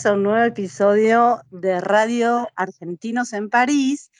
Bienvenidos 0.00 0.06
a 0.06 0.18
un 0.18 0.22
nuevo 0.22 0.44
episodio 0.46 1.42
de 1.50 1.78
Radio 1.78 2.48
Argentinos 2.56 3.34
en 3.34 3.50
París. 3.50 4.10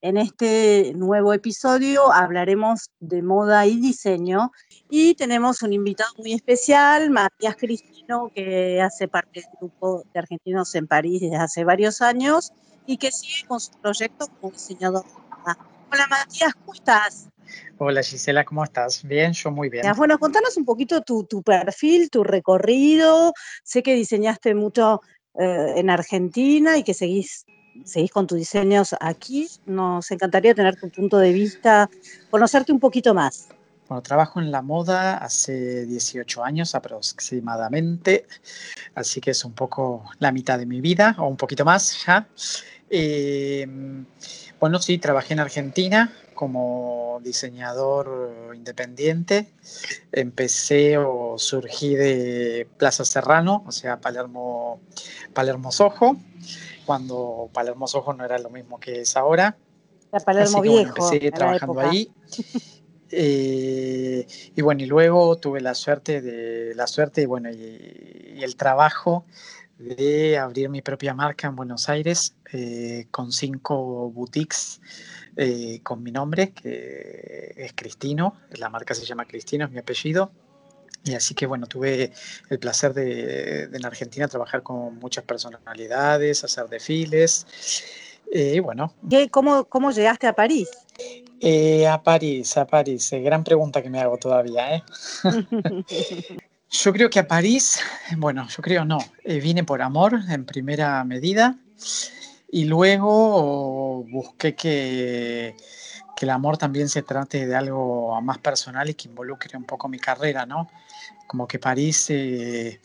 En 0.00 0.16
este 0.16 0.94
nuevo 0.94 1.34
episodio 1.34 2.10
hablaremos 2.10 2.88
de 3.00 3.20
moda 3.20 3.66
y 3.66 3.78
diseño 3.78 4.50
y 4.88 5.14
tenemos 5.14 5.60
un 5.60 5.74
invitado 5.74 6.10
muy 6.16 6.32
especial, 6.32 7.10
Matías 7.10 7.56
Cristino, 7.56 8.30
que 8.34 8.80
hace 8.80 9.08
parte 9.08 9.40
del 9.40 9.50
grupo 9.60 10.04
de 10.14 10.20
Argentinos 10.20 10.74
en 10.74 10.86
París 10.86 11.20
desde 11.20 11.36
hace 11.36 11.64
varios 11.64 12.00
años 12.00 12.52
y 12.86 12.96
que 12.96 13.12
sigue 13.12 13.46
con 13.46 13.60
su 13.60 13.72
proyecto 13.72 14.28
como 14.40 14.54
diseñador. 14.54 15.04
Hola 15.92 16.06
Matías, 16.08 16.54
¿cómo 16.54 16.72
estás? 16.72 17.28
Hola 17.78 18.02
Gisela, 18.02 18.44
¿cómo 18.44 18.64
estás? 18.64 19.04
Bien, 19.04 19.32
yo 19.32 19.50
muy 19.50 19.68
bien. 19.68 19.84
Bueno, 19.96 20.18
contanos 20.18 20.56
un 20.56 20.64
poquito 20.64 21.02
tu, 21.02 21.24
tu 21.24 21.42
perfil, 21.42 22.10
tu 22.10 22.24
recorrido. 22.24 23.32
Sé 23.62 23.82
que 23.82 23.94
diseñaste 23.94 24.54
mucho 24.54 25.00
eh, 25.38 25.74
en 25.76 25.90
Argentina 25.90 26.76
y 26.76 26.82
que 26.82 26.94
seguís, 26.94 27.46
seguís 27.84 28.10
con 28.10 28.26
tus 28.26 28.38
diseños 28.38 28.94
aquí. 29.00 29.48
Nos 29.66 30.10
encantaría 30.10 30.54
tener 30.54 30.76
tu 30.76 30.90
punto 30.90 31.18
de 31.18 31.32
vista, 31.32 31.90
conocerte 32.30 32.72
un 32.72 32.80
poquito 32.80 33.14
más. 33.14 33.48
Bueno, 33.88 34.02
trabajo 34.02 34.40
en 34.40 34.50
la 34.50 34.62
moda 34.62 35.18
hace 35.18 35.86
18 35.86 36.42
años 36.42 36.74
aproximadamente, 36.74 38.26
así 38.96 39.20
que 39.20 39.30
es 39.30 39.44
un 39.44 39.52
poco 39.52 40.04
la 40.18 40.32
mitad 40.32 40.58
de 40.58 40.66
mi 40.66 40.80
vida 40.80 41.14
o 41.18 41.26
un 41.26 41.36
poquito 41.36 41.64
más 41.64 42.04
ya. 42.04 42.26
Eh, 42.90 43.66
bueno, 44.60 44.78
sí, 44.80 44.98
trabajé 44.98 45.34
en 45.34 45.40
Argentina 45.40 46.12
como 46.36 47.20
diseñador 47.24 48.52
independiente. 48.54 49.48
Empecé 50.12 50.98
o 50.98 51.36
surgí 51.38 51.96
de 51.96 52.68
Plaza 52.76 53.04
Serrano, 53.04 53.64
o 53.66 53.72
sea, 53.72 54.00
Palermo, 54.00 54.80
Palermo 55.34 55.72
Sojo, 55.72 56.16
cuando 56.84 57.50
Palermo 57.52 57.88
Sojo 57.88 58.12
no 58.12 58.24
era 58.24 58.38
lo 58.38 58.50
mismo 58.50 58.78
que 58.78 59.00
es 59.00 59.16
ahora. 59.16 59.56
La 60.12 60.20
Palermo 60.20 60.62
que, 60.62 60.68
bueno, 60.68 60.92
Viejo. 60.92 61.12
empecé 61.12 61.32
trabajando 61.32 61.80
ahí. 61.80 62.12
Eh, 63.08 64.26
y 64.56 64.62
bueno, 64.62 64.82
y 64.82 64.86
luego 64.86 65.36
tuve 65.38 65.60
la 65.60 65.76
suerte 65.76 66.20
de 66.20 66.74
la 66.74 66.88
suerte 66.88 67.22
y 67.22 67.26
bueno, 67.26 67.48
y, 67.52 68.34
y 68.36 68.42
el 68.42 68.56
trabajo 68.56 69.24
de 69.78 70.38
abrir 70.38 70.68
mi 70.68 70.80
propia 70.82 71.12
marca 71.14 71.48
en 71.48 71.56
Buenos 71.56 71.88
Aires 71.88 72.34
eh, 72.52 73.06
con 73.10 73.32
cinco 73.32 74.10
boutiques 74.10 74.80
eh, 75.36 75.80
con 75.82 76.02
mi 76.02 76.10
nombre, 76.12 76.52
que 76.52 77.52
es 77.56 77.72
Cristino, 77.74 78.36
la 78.52 78.70
marca 78.70 78.94
se 78.94 79.04
llama 79.04 79.26
Cristino, 79.26 79.66
es 79.66 79.70
mi 79.70 79.78
apellido. 79.78 80.30
Y 81.04 81.14
así 81.14 81.34
que 81.34 81.46
bueno, 81.46 81.66
tuve 81.66 82.10
el 82.50 82.58
placer 82.58 82.92
de, 82.92 83.68
de 83.68 83.76
en 83.76 83.84
Argentina 83.86 84.26
trabajar 84.26 84.62
con 84.62 84.98
muchas 84.98 85.24
personalidades, 85.24 86.42
hacer 86.42 86.68
desfiles. 86.68 87.46
eh, 88.32 88.54
y 88.56 88.60
bueno, 88.60 88.92
¿Qué- 89.08 89.28
cómo, 89.30 89.66
¿Cómo 89.66 89.92
llegaste 89.92 90.26
a 90.26 90.32
París? 90.32 90.68
eh, 91.40 91.86
a 91.86 92.02
París, 92.02 92.56
a 92.56 92.66
París, 92.66 93.12
eh, 93.12 93.20
gran 93.20 93.44
pregunta 93.44 93.82
que 93.82 93.90
me 93.90 94.00
hago 94.00 94.16
todavía, 94.16 94.74
¿eh? 94.74 94.82
Yo 96.82 96.92
creo 96.92 97.08
que 97.08 97.18
a 97.18 97.26
París, 97.26 97.80
bueno, 98.18 98.46
yo 98.48 98.62
creo 98.62 98.84
no, 98.84 98.98
eh, 99.24 99.40
vine 99.40 99.64
por 99.64 99.80
amor 99.80 100.20
en 100.28 100.44
primera 100.44 101.02
medida 101.04 101.56
y 102.50 102.64
luego 102.64 104.04
busqué 104.04 104.54
que, 104.54 105.56
que 106.16 106.24
el 106.26 106.30
amor 106.30 106.58
también 106.58 106.88
se 106.88 107.02
trate 107.02 107.46
de 107.46 107.56
algo 107.56 108.20
más 108.20 108.38
personal 108.38 108.90
y 108.90 108.94
que 108.94 109.08
involucre 109.08 109.56
un 109.56 109.64
poco 109.64 109.88
mi 109.88 109.98
carrera, 109.98 110.44
¿no? 110.44 110.68
Como 111.26 111.48
que 111.48 111.58
París 111.58 112.06
eh, 112.10 112.80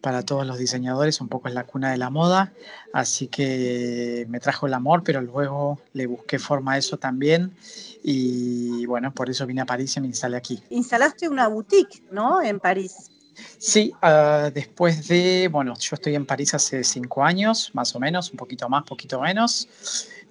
para 0.00 0.22
todos 0.22 0.46
los 0.46 0.58
diseñadores 0.58 1.20
un 1.20 1.28
poco 1.28 1.48
es 1.48 1.54
la 1.54 1.64
cuna 1.64 1.90
de 1.90 1.98
la 1.98 2.08
moda, 2.08 2.52
así 2.94 3.28
que 3.28 4.26
me 4.30 4.40
trajo 4.40 4.66
el 4.66 4.74
amor, 4.74 5.02
pero 5.04 5.20
luego 5.20 5.78
le 5.92 6.06
busqué 6.06 6.38
forma 6.38 6.72
a 6.72 6.78
eso 6.78 6.98
también 6.98 7.54
y 8.02 8.86
bueno, 8.86 9.12
por 9.12 9.28
eso 9.28 9.46
vine 9.46 9.60
a 9.60 9.66
París 9.66 9.96
y 9.96 10.00
me 10.00 10.06
instalé 10.06 10.38
aquí. 10.38 10.62
Instalaste 10.70 11.28
una 11.28 11.48
boutique, 11.48 12.02
¿no? 12.10 12.40
En 12.40 12.58
París. 12.58 13.10
Sí, 13.58 13.92
ah, 14.02 14.50
después 14.52 15.08
de, 15.08 15.48
bueno, 15.50 15.74
yo 15.78 15.94
estoy 15.94 16.14
en 16.14 16.26
París 16.26 16.54
hace 16.54 16.84
cinco 16.84 17.24
años, 17.24 17.70
más 17.74 17.94
o 17.94 18.00
menos, 18.00 18.30
un 18.30 18.36
poquito 18.36 18.68
más, 18.68 18.84
poquito 18.84 19.20
menos. 19.20 19.68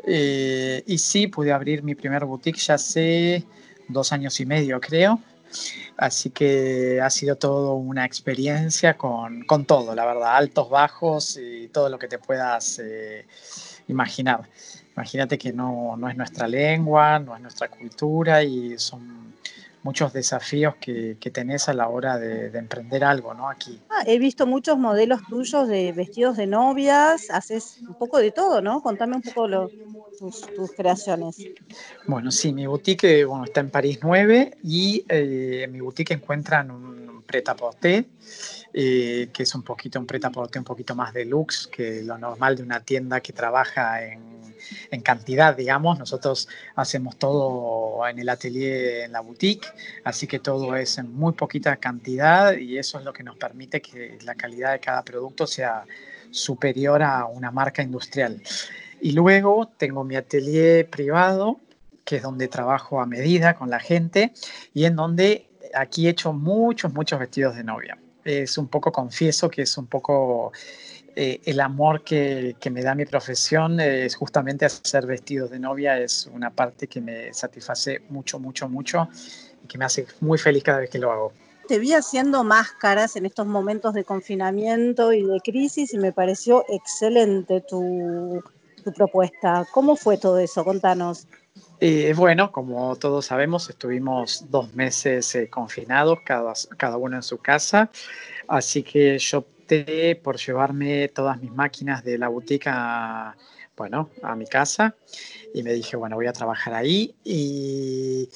Eh, 0.05 0.83
y 0.85 0.97
sí, 0.97 1.27
pude 1.27 1.51
abrir 1.51 1.83
mi 1.83 1.95
primer 1.95 2.25
boutique 2.25 2.59
ya 2.59 2.75
hace 2.75 3.43
dos 3.87 4.11
años 4.11 4.39
y 4.39 4.45
medio, 4.45 4.79
creo. 4.79 5.19
Así 5.97 6.31
que 6.31 6.99
ha 7.01 7.09
sido 7.09 7.35
todo 7.35 7.75
una 7.75 8.05
experiencia 8.05 8.97
con, 8.97 9.43
con 9.43 9.65
todo, 9.65 9.93
la 9.93 10.05
verdad, 10.05 10.35
altos, 10.35 10.69
bajos 10.69 11.37
y 11.37 11.67
todo 11.67 11.89
lo 11.89 11.99
que 11.99 12.07
te 12.07 12.17
puedas 12.17 12.79
eh, 12.79 13.25
imaginar. 13.87 14.49
Imagínate 14.95 15.37
que 15.37 15.53
no, 15.53 15.95
no 15.97 16.09
es 16.09 16.17
nuestra 16.17 16.47
lengua, 16.47 17.19
no 17.19 17.35
es 17.35 17.41
nuestra 17.41 17.67
cultura 17.67 18.43
y 18.43 18.77
son 18.77 19.33
muchos 19.83 20.13
desafíos 20.13 20.75
que, 20.77 21.17
que 21.19 21.31
tenés 21.31 21.69
a 21.69 21.73
la 21.73 21.87
hora 21.89 22.17
de, 22.17 22.49
de 22.49 22.59
emprender 22.59 23.03
algo, 23.03 23.33
¿no? 23.33 23.49
Aquí. 23.49 23.79
Ah, 23.89 24.03
he 24.07 24.17
visto 24.17 24.47
muchos 24.47 24.77
modelos 24.77 25.21
tuyos 25.27 25.67
de 25.67 25.91
vestidos 25.93 26.37
de 26.37 26.47
novias, 26.47 27.29
haces 27.29 27.83
un 27.87 27.95
poco 27.95 28.17
de 28.17 28.31
todo, 28.31 28.61
¿no? 28.61 28.81
Contame 28.81 29.15
un 29.15 29.21
poco 29.21 29.47
lo- 29.47 29.71
tus, 30.17 30.41
tus 30.55 30.71
creaciones. 30.73 31.47
Bueno, 32.05 32.31
sí, 32.31 32.53
mi 32.53 32.65
boutique 32.67 33.19
eh, 33.21 33.25
bueno, 33.25 33.45
está 33.45 33.61
en 33.61 33.69
París 33.71 33.99
9 34.01 34.51
y 34.61 35.05
eh, 35.09 35.63
en 35.63 35.71
mi 35.71 35.79
boutique 35.79 36.13
encuentran 36.13 36.71
un 36.71 37.02
pret-à-porter, 37.23 38.05
eh, 38.73 39.29
que 39.33 39.43
es 39.43 39.55
un 39.55 39.63
poquito 39.63 39.99
un 39.99 40.05
pret-à-porter 40.05 40.59
un 40.59 40.65
poquito 40.65 40.95
más 40.95 41.13
deluxe 41.13 41.67
que 41.67 42.03
lo 42.03 42.17
normal 42.17 42.55
de 42.55 42.63
una 42.63 42.79
tienda 42.79 43.21
que 43.21 43.33
trabaja 43.33 44.03
en, 44.05 44.53
en 44.91 45.01
cantidad, 45.01 45.55
digamos. 45.55 45.99
Nosotros 45.99 46.47
hacemos 46.75 47.17
todo 47.17 48.07
en 48.07 48.19
el 48.19 48.29
atelier, 48.29 49.05
en 49.05 49.11
la 49.11 49.21
boutique, 49.21 49.67
así 50.03 50.27
que 50.27 50.39
todo 50.39 50.75
es 50.75 50.97
en 50.97 51.13
muy 51.13 51.33
poquita 51.33 51.75
cantidad 51.77 52.55
y 52.57 52.77
eso 52.77 52.99
es 52.99 53.05
lo 53.05 53.13
que 53.13 53.23
nos 53.23 53.37
permite 53.37 53.81
que 53.81 54.17
la 54.23 54.35
calidad 54.35 54.73
de 54.73 54.79
cada 54.79 55.03
producto 55.03 55.47
sea 55.47 55.85
superior 56.31 57.03
a 57.03 57.25
una 57.25 57.51
marca 57.51 57.81
industrial. 57.81 58.41
Y 59.01 59.11
luego 59.11 59.69
tengo 59.77 60.03
mi 60.03 60.15
atelier 60.15 60.89
privado, 60.89 61.59
que 62.05 62.17
es 62.17 62.23
donde 62.23 62.47
trabajo 62.47 63.01
a 63.01 63.05
medida 63.05 63.55
con 63.55 63.69
la 63.69 63.79
gente 63.79 64.33
y 64.73 64.85
en 64.85 64.95
donde 64.95 65.47
aquí 65.75 66.07
he 66.07 66.11
hecho 66.11 66.33
muchos, 66.33 66.93
muchos 66.93 67.19
vestidos 67.19 67.55
de 67.55 67.63
novia. 67.63 67.97
Es 68.23 68.57
un 68.57 68.67
poco, 68.67 68.91
confieso 68.91 69.49
que 69.49 69.63
es 69.63 69.77
un 69.77 69.87
poco 69.87 70.51
eh, 71.15 71.41
el 71.45 71.59
amor 71.59 72.03
que, 72.03 72.55
me 72.71 72.81
da 72.81 72.95
mi 72.95 73.05
profesión, 73.05 73.79
es 73.79 74.15
justamente 74.15 74.65
hacer 74.65 75.05
vestidos 75.05 75.51
de 75.51 75.59
novia, 75.59 75.99
es 75.99 76.29
una 76.33 76.49
parte 76.49 76.87
que 76.87 77.01
me 77.01 77.33
satisface 77.33 78.01
mucho, 78.09 78.39
mucho, 78.39 78.67
mucho 78.67 79.07
y 79.63 79.67
que 79.67 79.77
me 79.77 79.85
hace 79.85 80.07
muy 80.21 80.37
feliz 80.37 80.63
cada 80.63 80.79
vez 80.79 80.89
que 80.89 80.99
lo 80.99 81.11
hago. 81.11 81.33
Te 81.67 81.79
vi 81.79 81.93
haciendo 81.93 82.43
máscaras 82.43 83.15
en 83.15 83.25
estos 83.25 83.45
momentos 83.45 83.93
de 83.93 84.03
confinamiento 84.03 85.13
y 85.13 85.23
de 85.23 85.39
crisis 85.41 85.93
y 85.93 85.97
me 85.97 86.11
pareció 86.11 86.65
excelente 86.67 87.61
tu, 87.61 88.43
tu 88.83 88.91
propuesta. 88.91 89.65
¿Cómo 89.71 89.95
fue 89.95 90.17
todo 90.17 90.39
eso? 90.39 90.65
Contanos. 90.65 91.27
Eh, 91.79 92.13
bueno, 92.15 92.51
como 92.51 92.95
todos 92.95 93.25
sabemos, 93.25 93.69
estuvimos 93.69 94.45
dos 94.49 94.73
meses 94.73 95.35
eh, 95.35 95.49
confinados, 95.49 96.19
cada, 96.23 96.53
cada 96.77 96.97
uno 96.97 97.17
en 97.17 97.23
su 97.23 97.37
casa, 97.37 97.91
así 98.47 98.83
que 98.83 99.19
yo 99.19 99.39
opté 99.39 100.15
por 100.15 100.37
llevarme 100.37 101.09
todas 101.09 101.39
mis 101.39 101.51
máquinas 101.51 102.03
de 102.03 102.17
la 102.17 102.29
boutique 102.29 102.69
a, 102.69 103.35
bueno, 103.75 104.09
a 104.21 104.35
mi 104.35 104.45
casa. 104.45 104.95
Y 105.53 105.63
me 105.63 105.73
dije, 105.73 105.95
bueno, 105.97 106.15
voy 106.15 106.27
a 106.27 106.33
trabajar 106.33 106.73
ahí 106.73 107.15
y 107.23 108.29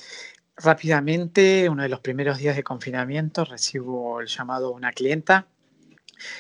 rápidamente, 0.58 1.70
uno 1.70 1.84
de 1.84 1.90
los 1.90 2.02
primeros 2.02 2.38
días 2.38 2.56
de 2.56 2.64
confinamiento, 2.64 3.46
recibo 3.46 4.22
el 4.22 4.28
llamado 4.28 4.70
de 4.70 4.76
una 4.76 4.92
clienta 4.92 5.48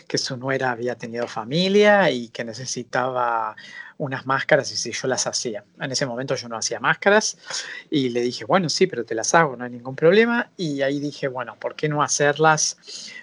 que 0.08 0.18
su 0.18 0.38
nuera 0.38 0.72
había 0.72 0.96
tenido 0.96 1.28
familia 1.28 2.10
y 2.10 2.30
que 2.30 2.44
necesitaba 2.44 3.56
unas 3.98 4.26
máscaras 4.26 4.72
y 4.72 4.78
si 4.78 4.92
yo 4.92 5.08
las 5.08 5.26
hacía. 5.26 5.64
En 5.80 5.92
ese 5.92 6.06
momento 6.06 6.36
yo 6.36 6.48
no 6.48 6.58
hacía 6.58 6.80
máscaras 6.80 7.38
y 7.90 8.10
le 8.10 8.22
dije, 8.22 8.46
bueno, 8.46 8.70
sí, 8.70 8.88
pero 8.88 9.04
te 9.06 9.16
las 9.16 9.34
hago, 9.34 9.56
no 9.56 9.64
hay 9.66 9.72
ningún 9.72 9.96
problema. 9.96 10.52
Y 10.56 10.82
ahí 10.82 11.00
dije, 11.00 11.28
bueno, 11.28 11.56
¿por 11.60 11.76
qué 11.76 11.90
no 11.90 12.04
hacerlas 12.04 12.78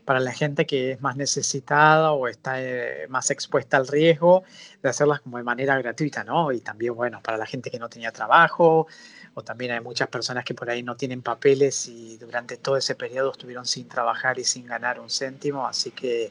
para 0.04 0.20
la 0.20 0.32
gente 0.32 0.66
que 0.66 0.92
es 0.92 1.00
más 1.00 1.16
necesitada 1.16 2.12
o 2.12 2.26
está 2.26 2.60
eh, 2.60 3.06
más 3.08 3.30
expuesta 3.30 3.76
al 3.76 3.86
riesgo 3.86 4.42
de 4.82 4.88
hacerlas 4.88 5.20
como 5.20 5.38
de 5.38 5.44
manera 5.44 5.78
gratuita, 5.78 6.24
¿no? 6.24 6.50
Y 6.50 6.60
también, 6.60 6.94
bueno, 6.94 7.20
para 7.22 7.38
la 7.38 7.46
gente 7.46 7.70
que 7.70 7.78
no 7.78 7.88
tenía 7.88 8.10
trabajo 8.10 8.86
o 9.34 9.42
también 9.42 9.72
hay 9.72 9.80
muchas 9.80 10.08
personas 10.08 10.44
que 10.44 10.54
por 10.54 10.70
ahí 10.70 10.82
no 10.82 10.96
tienen 10.96 11.22
papeles 11.22 11.88
y 11.88 12.16
durante 12.18 12.56
todo 12.56 12.76
ese 12.76 12.94
periodo 12.94 13.32
estuvieron 13.32 13.66
sin 13.66 13.88
trabajar 13.88 14.38
y 14.38 14.44
sin 14.44 14.66
ganar 14.66 15.00
un 15.00 15.10
céntimo, 15.10 15.66
así 15.66 15.90
que 15.90 16.30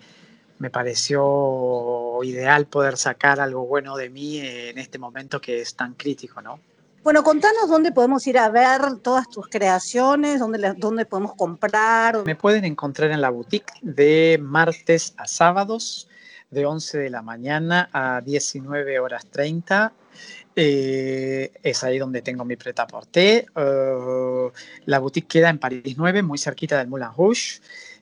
me 0.59 0.69
pareció 0.69 2.19
ideal 2.23 2.67
poder 2.67 2.97
sacar 2.97 3.39
algo 3.39 3.65
bueno 3.65 3.97
de 3.97 4.09
mí 4.09 4.39
en 4.39 4.77
este 4.77 4.97
momento 4.97 5.41
que 5.41 5.61
es 5.61 5.75
tan 5.75 5.93
crítico, 5.93 6.41
¿no? 6.41 6.59
Bueno, 7.03 7.21
contanos 7.21 7.67
dónde 7.67 7.91
podemos 7.91 8.25
ir 8.27 8.37
a 8.37 8.47
ver 8.49 8.81
todas 9.01 9.29
tus 9.29 9.49
creaciones, 9.49 10.39
dónde, 10.39 10.73
dónde 10.77 11.05
podemos 11.05 11.35
comprar. 11.35 12.23
Me 12.25 12.35
pueden 12.35 12.63
encontrar 12.63 13.11
en 13.11 13.19
la 13.19 13.29
boutique 13.29 13.73
de 13.81 14.39
martes 14.41 15.13
a 15.17 15.27
sábados, 15.27 16.07
de 16.49 16.65
11 16.65 16.99
de 16.99 17.09
la 17.09 17.21
mañana 17.21 17.89
a 17.91 18.21
19 18.21 18.99
horas 18.99 19.25
30. 19.25 19.91
Eh, 20.55 21.51
es 21.61 21.83
ahí 21.83 21.97
donde 21.97 22.21
tengo 22.21 22.45
mi 22.45 22.55
preta 22.55 22.87
porté. 22.87 23.47
Uh, 23.55 24.51
la 24.85 24.99
boutique 24.99 25.27
queda 25.27 25.49
en 25.49 25.59
París 25.59 25.95
9, 25.97 26.21
muy 26.21 26.37
cerquita 26.37 26.77
del 26.77 26.87
Moulin 26.87 27.09
Rouge. 27.17 27.59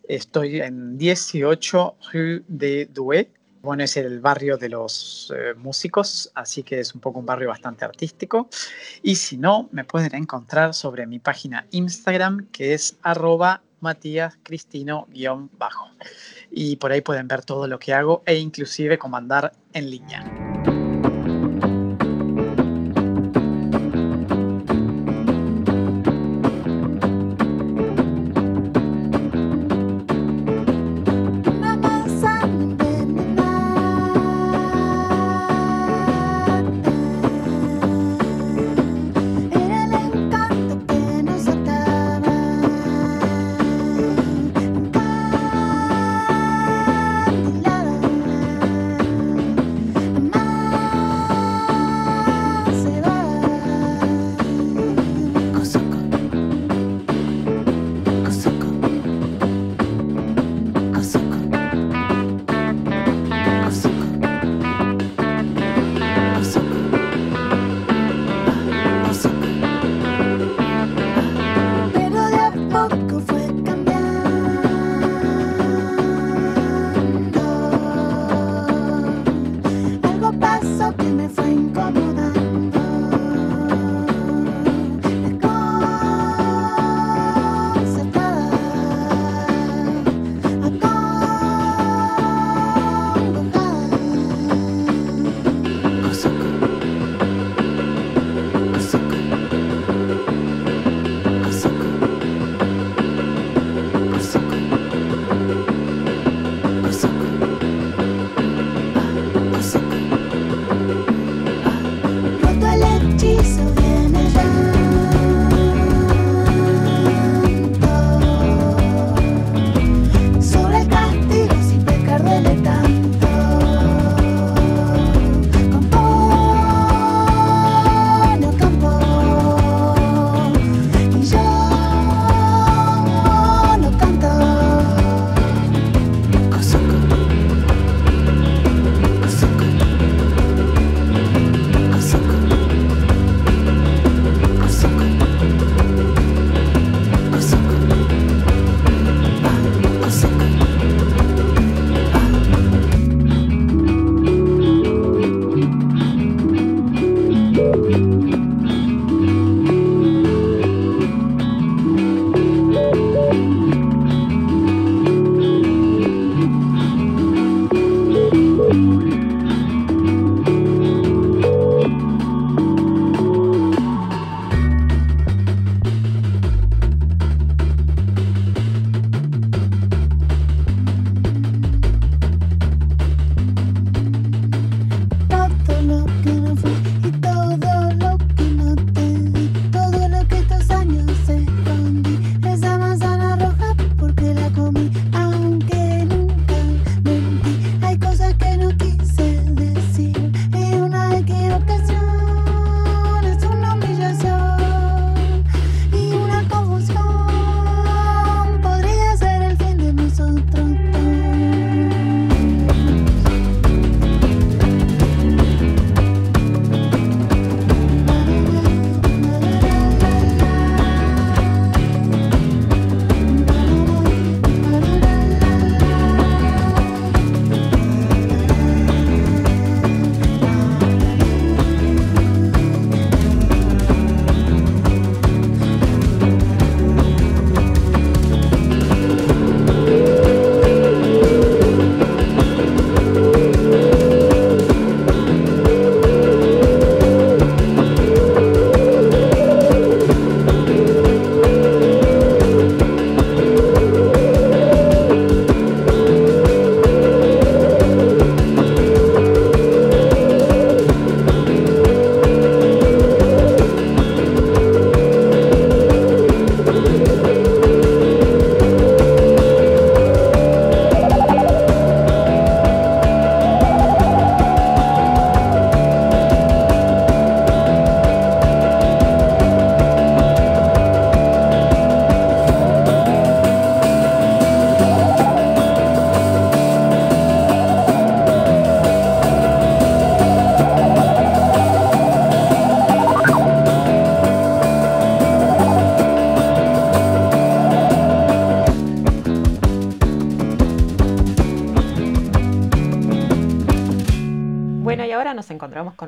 Estoy 0.07 0.61
en 0.61 0.97
18 0.97 1.97
Rue 2.11 2.43
de 2.47 2.87
Douai. 2.87 3.29
Bueno, 3.61 3.83
es 3.83 3.95
el 3.97 4.19
barrio 4.19 4.57
de 4.57 4.69
los 4.69 5.31
eh, 5.35 5.53
músicos, 5.55 6.31
así 6.33 6.63
que 6.63 6.79
es 6.79 6.95
un 6.95 7.01
poco 7.01 7.19
un 7.19 7.27
barrio 7.27 7.49
bastante 7.49 7.85
artístico. 7.85 8.49
Y 9.03 9.13
si 9.15 9.37
no, 9.37 9.69
me 9.71 9.83
pueden 9.83 10.15
encontrar 10.15 10.73
sobre 10.73 11.05
mi 11.05 11.19
página 11.19 11.67
Instagram, 11.69 12.47
que 12.51 12.73
es 12.73 12.97
arroba 13.03 13.61
matíascristino-bajo. 13.81 15.91
Y 16.49 16.77
por 16.77 16.91
ahí 16.91 17.01
pueden 17.01 17.27
ver 17.27 17.45
todo 17.45 17.67
lo 17.67 17.77
que 17.77 17.93
hago 17.93 18.23
e 18.25 18.37
inclusive 18.37 18.97
comandar 18.97 19.51
en 19.73 19.91
línea. 19.91 20.80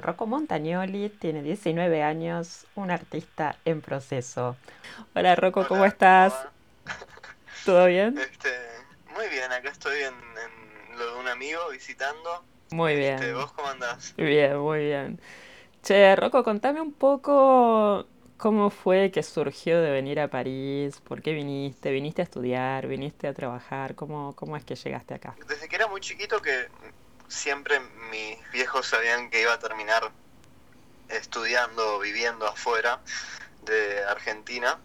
Rocco 0.04 0.28
Montagnoli, 0.28 1.08
tiene 1.08 1.42
19 1.42 2.04
años, 2.04 2.68
un 2.76 2.92
artista 2.92 3.56
en 3.64 3.80
proceso. 3.80 4.58
Hola 5.16 5.34
Rocco, 5.36 5.66
¿cómo 5.66 5.86
estás? 5.86 6.34
¿Todo 7.66 7.86
bien? 7.86 8.18
Este, 8.18 8.50
muy 9.16 9.30
bien, 9.30 9.50
acá 9.54 9.70
estoy 9.70 10.02
en, 10.02 10.14
en 10.14 11.00
lo 11.00 11.14
de 11.14 11.20
un 11.22 11.28
amigo 11.30 11.70
visitando. 11.72 12.44
Muy 12.72 12.98
bien. 12.98 13.16
Este, 13.16 13.34
¿Vos 13.34 13.54
cómo 13.54 13.70
andás? 13.70 14.14
Bien, 14.18 14.58
muy 14.58 14.80
bien. 14.80 15.22
Che, 15.84 16.16
Rocco, 16.18 16.44
contame 16.44 16.82
un 16.82 16.92
poco 16.92 18.06
cómo 18.44 18.70
fue 18.72 19.10
que 19.10 19.24
surgió 19.24 19.82
de 19.82 19.90
venir 19.90 20.20
a 20.20 20.28
París, 20.28 21.00
por 21.00 21.22
qué 21.22 21.32
viniste, 21.32 21.92
viniste 21.92 22.22
a 22.22 22.26
estudiar, 22.26 22.88
viniste 22.88 23.26
a 23.26 23.34
trabajar, 23.34 23.96
cómo, 23.96 24.36
cómo 24.36 24.58
es 24.58 24.66
que 24.66 24.76
llegaste 24.76 25.14
acá. 25.14 25.34
Desde 25.48 25.70
que 25.70 25.78
era 25.78 25.88
muy 25.88 26.02
chiquito 26.02 26.42
que 26.42 26.68
siempre 27.28 27.80
mis 27.80 28.38
viejos 28.52 28.88
sabían 28.88 29.30
que 29.30 29.42
iba 29.42 29.54
a 29.54 29.60
terminar 29.60 30.12
estudiando, 31.10 32.00
viviendo 32.00 32.48
afuera 32.48 33.02
de 33.64 34.04
Argentina. 34.06 34.80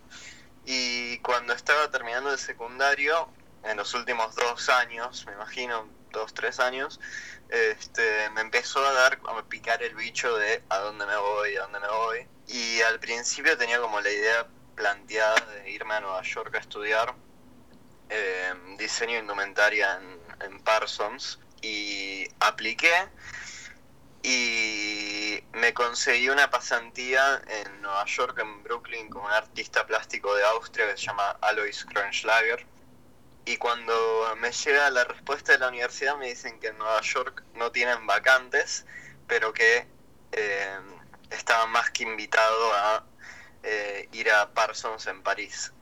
Y 0.64 1.18
cuando 1.18 1.54
estaba 1.54 1.90
terminando 1.90 2.32
el 2.32 2.38
secundario, 2.38 3.28
en 3.64 3.76
los 3.76 3.94
últimos 3.94 4.34
dos 4.34 4.68
años, 4.68 5.24
me 5.26 5.32
imagino, 5.32 5.88
dos, 6.10 6.32
tres 6.34 6.60
años, 6.60 7.00
este, 7.48 8.30
me 8.30 8.40
empezó 8.40 8.84
a 8.84 8.92
dar, 8.92 9.18
a 9.26 9.42
picar 9.42 9.82
el 9.82 9.94
bicho 9.94 10.36
de 10.36 10.62
a 10.68 10.78
dónde 10.78 11.06
me 11.06 11.16
voy, 11.16 11.56
a 11.56 11.62
dónde 11.62 11.80
me 11.80 11.88
voy. 11.88 12.26
Y 12.46 12.80
al 12.82 12.98
principio 13.00 13.56
tenía 13.56 13.80
como 13.80 14.00
la 14.00 14.10
idea 14.10 14.46
planteada 14.74 15.40
de 15.40 15.70
irme 15.70 15.94
a 15.94 16.00
Nueva 16.00 16.22
York 16.22 16.54
a 16.54 16.58
estudiar 16.58 17.14
eh, 18.10 18.54
diseño 18.78 19.16
e 19.16 19.18
indumentaria 19.20 19.96
en, 19.96 20.46
en 20.46 20.60
Parsons 20.60 21.38
y 21.62 22.26
apliqué 22.40 22.92
y 24.22 25.42
me 25.52 25.72
conseguí 25.72 26.28
una 26.28 26.50
pasantía 26.50 27.40
en 27.46 27.82
Nueva 27.82 28.04
York, 28.06 28.38
en 28.40 28.62
Brooklyn, 28.62 29.08
con 29.08 29.24
un 29.24 29.30
artista 29.30 29.86
plástico 29.86 30.34
de 30.34 30.44
Austria 30.44 30.90
que 30.90 30.96
se 30.96 31.06
llama 31.06 31.30
Alois 31.40 31.84
Kronschlager. 31.84 32.66
Y 33.44 33.56
cuando 33.56 34.34
me 34.38 34.52
llega 34.52 34.90
la 34.90 35.04
respuesta 35.04 35.52
de 35.52 35.58
la 35.58 35.68
universidad 35.68 36.16
me 36.18 36.28
dicen 36.28 36.58
que 36.60 36.68
en 36.68 36.78
Nueva 36.78 37.00
York 37.00 37.42
no 37.54 37.70
tienen 37.72 38.06
vacantes, 38.06 38.84
pero 39.26 39.52
que 39.52 39.86
eh, 40.32 40.78
estaba 41.30 41.66
más 41.66 41.90
que 41.90 42.02
invitado 42.02 42.72
a 42.74 43.04
eh, 43.62 44.08
ir 44.12 44.30
a 44.30 44.52
Parsons 44.52 45.06
en 45.06 45.22
París. 45.22 45.72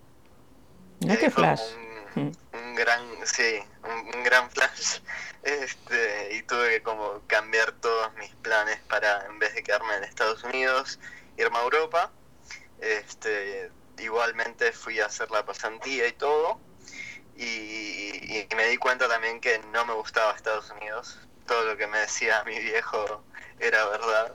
Fue 1.01 1.31
flash. 1.31 1.61
un. 1.77 1.86
Un 2.17 2.75
gran, 2.75 3.03
sí, 3.27 3.63
un, 3.85 4.25
gran 4.25 4.51
flash. 4.51 5.01
Este, 5.43 6.35
y 6.35 6.43
tuve 6.43 6.71
que 6.71 6.83
como 6.83 7.23
cambiar 7.27 7.73
todos 7.73 8.13
mis 8.15 8.35
planes 8.37 8.79
para, 8.89 9.27
en 9.27 9.39
vez 9.39 9.55
de 9.55 9.63
quedarme 9.63 9.95
en 9.97 10.05
Estados 10.05 10.43
Unidos, 10.43 10.99
irme 11.37 11.59
a 11.59 11.63
Europa. 11.63 12.11
Este, 12.81 13.71
igualmente 13.99 14.73
fui 14.73 15.01
a 15.01 15.07
hacer 15.07 15.31
la 15.31 15.45
pasantía 15.45 16.09
y 16.09 16.13
todo. 16.13 16.61
Y, 17.37 18.47
me 18.57 18.67
di 18.69 18.77
cuenta 18.79 19.09
también 19.09 19.41
que 19.41 19.59
no 19.73 19.85
me 19.85 19.93
gustaba 19.93 20.33
Estados 20.35 20.71
Unidos. 20.71 21.19
Todo 21.47 21.65
lo 21.65 21.77
que 21.77 21.87
me 21.87 21.99
decía 21.99 22.43
mi 22.45 22.59
viejo 22.59 23.23
era 23.61 23.87
verdad. 23.87 24.35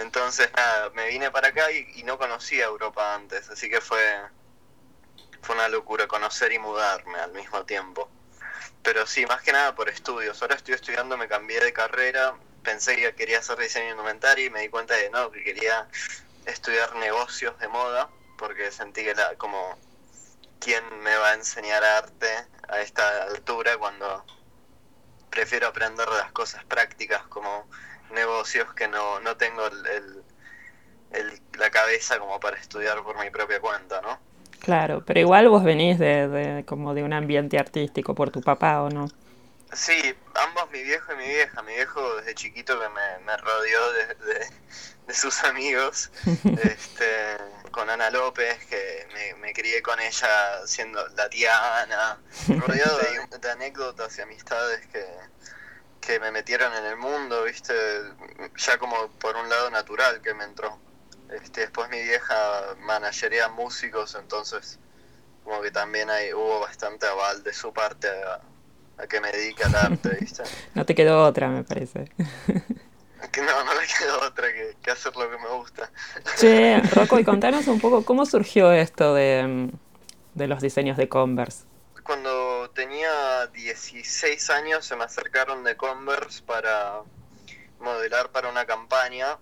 Entonces, 0.00 0.50
nada, 0.56 0.90
me 0.90 1.08
vine 1.08 1.30
para 1.30 1.48
acá 1.48 1.70
y 1.70 2.02
no 2.04 2.18
conocía 2.18 2.64
Europa 2.64 3.14
antes, 3.14 3.48
así 3.50 3.70
que 3.70 3.80
fue, 3.80 4.00
fue 5.44 5.54
una 5.56 5.68
locura 5.68 6.06
conocer 6.08 6.52
y 6.52 6.58
mudarme 6.58 7.18
al 7.20 7.32
mismo 7.32 7.64
tiempo. 7.64 8.10
Pero 8.82 9.06
sí, 9.06 9.26
más 9.26 9.42
que 9.42 9.52
nada 9.52 9.74
por 9.74 9.88
estudios. 9.88 10.40
Ahora 10.42 10.56
estoy 10.56 10.74
estudiando, 10.74 11.16
me 11.16 11.28
cambié 11.28 11.60
de 11.60 11.72
carrera, 11.72 12.34
pensé 12.62 12.96
que 12.96 13.14
quería 13.14 13.38
hacer 13.38 13.58
diseño 13.58 13.90
indumentario 13.92 14.46
y 14.46 14.50
me 14.50 14.60
di 14.60 14.68
cuenta 14.68 14.94
de 14.94 15.10
no, 15.10 15.30
que 15.30 15.42
quería 15.44 15.88
estudiar 16.46 16.94
negocios 16.96 17.58
de 17.58 17.68
moda, 17.68 18.10
porque 18.38 18.70
sentí 18.70 19.02
que 19.04 19.10
era 19.10 19.36
como, 19.36 19.78
¿quién 20.60 20.82
me 21.00 21.16
va 21.16 21.30
a 21.30 21.34
enseñar 21.34 21.84
arte 21.84 22.28
a 22.68 22.80
esta 22.80 23.24
altura 23.24 23.76
cuando 23.78 24.24
prefiero 25.30 25.68
aprender 25.68 26.08
de 26.08 26.18
las 26.18 26.32
cosas 26.32 26.64
prácticas 26.64 27.22
como 27.28 27.68
negocios 28.10 28.72
que 28.74 28.88
no, 28.88 29.20
no 29.20 29.36
tengo 29.36 29.66
el- 29.66 30.24
el- 31.10 31.42
la 31.58 31.70
cabeza 31.70 32.18
como 32.18 32.40
para 32.40 32.56
estudiar 32.56 33.02
por 33.02 33.18
mi 33.18 33.30
propia 33.30 33.60
cuenta, 33.60 34.00
¿no? 34.02 34.33
Claro, 34.64 35.04
pero 35.06 35.20
igual 35.20 35.48
vos 35.48 35.62
venís 35.62 35.98
de, 35.98 36.28
de- 36.28 36.64
como 36.64 36.94
de 36.94 37.02
un 37.04 37.12
ambiente 37.12 37.58
artístico 37.58 38.14
por 38.14 38.30
tu 38.30 38.42
papá, 38.42 38.82
¿o 38.82 38.90
no? 38.90 39.12
Sí, 39.72 40.14
ambos, 40.34 40.70
mi 40.70 40.82
viejo 40.82 41.12
y 41.14 41.16
mi 41.16 41.26
vieja. 41.28 41.62
Mi 41.62 41.74
viejo 41.74 42.16
desde 42.16 42.34
chiquito 42.34 42.78
que 42.80 42.88
me, 42.88 43.18
me 43.24 43.36
rodeó 43.36 43.92
de, 43.92 44.06
de- 44.14 44.46
de 45.06 45.14
sus 45.14 45.42
amigos, 45.44 46.12
este, 46.54 47.04
con 47.70 47.90
Ana 47.90 48.10
López, 48.10 48.64
que 48.66 49.06
me, 49.12 49.34
me 49.40 49.52
crié 49.52 49.82
con 49.82 49.98
ella 50.00 50.66
siendo 50.66 51.06
la 51.08 51.28
tía 51.28 51.82
Ana, 51.82 52.22
rodeado 52.54 52.98
de, 52.98 53.38
de 53.38 53.50
anécdotas 53.50 54.16
y 54.18 54.22
amistades 54.22 54.86
que, 54.88 55.04
que 56.00 56.20
me 56.20 56.30
metieron 56.32 56.72
en 56.74 56.84
el 56.86 56.96
mundo, 56.96 57.44
viste, 57.44 57.74
ya 58.56 58.78
como 58.78 59.10
por 59.18 59.36
un 59.36 59.48
lado 59.48 59.70
natural 59.70 60.20
que 60.22 60.34
me 60.34 60.44
entró. 60.44 60.78
Este, 61.42 61.62
después 61.62 61.88
mi 61.90 62.00
vieja 62.02 62.34
managería 62.80 63.48
músicos, 63.48 64.14
entonces 64.14 64.78
como 65.44 65.60
que 65.60 65.70
también 65.70 66.08
hay, 66.10 66.32
hubo 66.32 66.60
bastante 66.60 67.06
aval 67.06 67.42
de 67.42 67.52
su 67.52 67.72
parte 67.72 68.08
a, 68.08 68.40
a 69.02 69.06
que 69.06 69.20
me 69.20 69.30
dedique 69.30 69.62
al 69.62 69.74
arte, 69.74 70.16
¿viste? 70.20 70.42
No 70.74 70.86
te 70.86 70.94
quedó 70.94 71.24
otra, 71.24 71.48
me 71.48 71.64
parece. 71.64 72.10
Que 73.32 73.40
no, 73.40 73.64
no 73.64 73.74
me 73.74 73.86
queda 73.86 74.28
otra 74.28 74.52
que, 74.52 74.76
que 74.82 74.90
hacer 74.90 75.16
lo 75.16 75.30
que 75.30 75.38
me 75.38 75.48
gusta. 75.48 75.90
Che, 76.38 76.78
Rocco, 76.92 77.18
y 77.18 77.24
contanos 77.24 77.66
un 77.68 77.80
poco 77.80 78.04
cómo 78.04 78.26
surgió 78.26 78.70
esto 78.70 79.14
de, 79.14 79.70
de 80.34 80.46
los 80.46 80.60
diseños 80.60 80.98
de 80.98 81.08
Converse. 81.08 81.64
Cuando 82.02 82.70
tenía 82.74 83.46
16 83.46 84.50
años 84.50 84.84
se 84.84 84.94
me 84.94 85.04
acercaron 85.04 85.64
de 85.64 85.74
Converse 85.74 86.42
para 86.42 87.00
modelar 87.80 88.30
para 88.30 88.50
una 88.50 88.66
campaña 88.66 89.38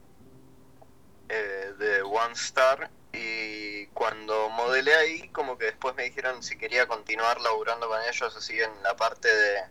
eh, 1.35 1.73
de 1.79 2.03
One 2.03 2.35
Star 2.35 2.91
y 3.11 3.87
cuando 3.87 4.51
modelé 4.51 4.95
ahí 4.95 5.29
como 5.31 5.57
que 5.57 5.65
después 5.65 5.95
me 5.95 6.03
dijeron 6.03 6.43
si 6.43 6.59
quería 6.59 6.87
continuar 6.87 7.41
laburando 7.41 7.89
con 7.89 7.99
ellos 8.03 8.37
así 8.37 8.61
en 8.61 8.71
la 8.83 8.95
parte 8.97 9.35
de, 9.35 9.63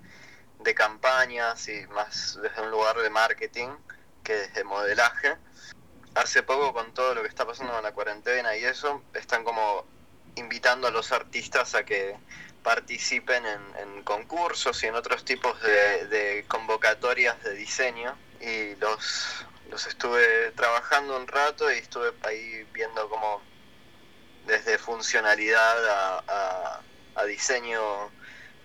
de 0.58 0.74
campañas 0.74 1.68
y 1.68 1.86
más 1.89 2.39
desde 2.41 2.63
un 2.63 2.72
lugar 2.72 2.98
de 2.98 3.12
marketing 3.12 3.70
que 4.24 4.34
desde 4.34 4.63
modelaje. 4.63 5.38
Hace 6.15 6.41
poco 6.41 6.74
con 6.74 6.96
todo 6.96 7.13
lo 7.13 7.22
que 7.22 7.27
está 7.27 7.46
pasando 7.46 7.74
con 7.74 7.84
la 7.84 7.91
cuarentena 7.91 8.58
y 8.58 8.65
eso, 8.65 9.03
están 9.13 9.44
como 9.44 9.86
invitando 10.34 10.88
a 10.88 10.91
los 10.91 11.12
artistas 11.12 11.75
a 11.75 11.84
que 11.84 12.18
participen 12.63 13.46
en, 13.46 14.01
concursos 14.03 14.82
y 14.82 14.88
en 14.88 14.96
otros 14.96 15.25
tipos 15.25 15.62
de 15.62 16.44
convocatorias 16.48 17.41
de 17.44 17.53
diseño 17.53 18.18
y 18.41 18.75
los, 18.77 19.46
los 19.72 19.88
estuve 19.88 20.51
trabajando 20.51 21.18
un 21.18 21.28
rato 21.28 21.72
y 21.72 21.78
estuve 21.78 22.12
ahí 22.24 22.68
viendo 22.74 23.10
como 23.10 23.42
desde 24.46 24.78
funcionalidad 24.78 25.88
a, 25.90 26.24
a- 26.28 26.82
a 27.16 27.24
diseño 27.25 27.82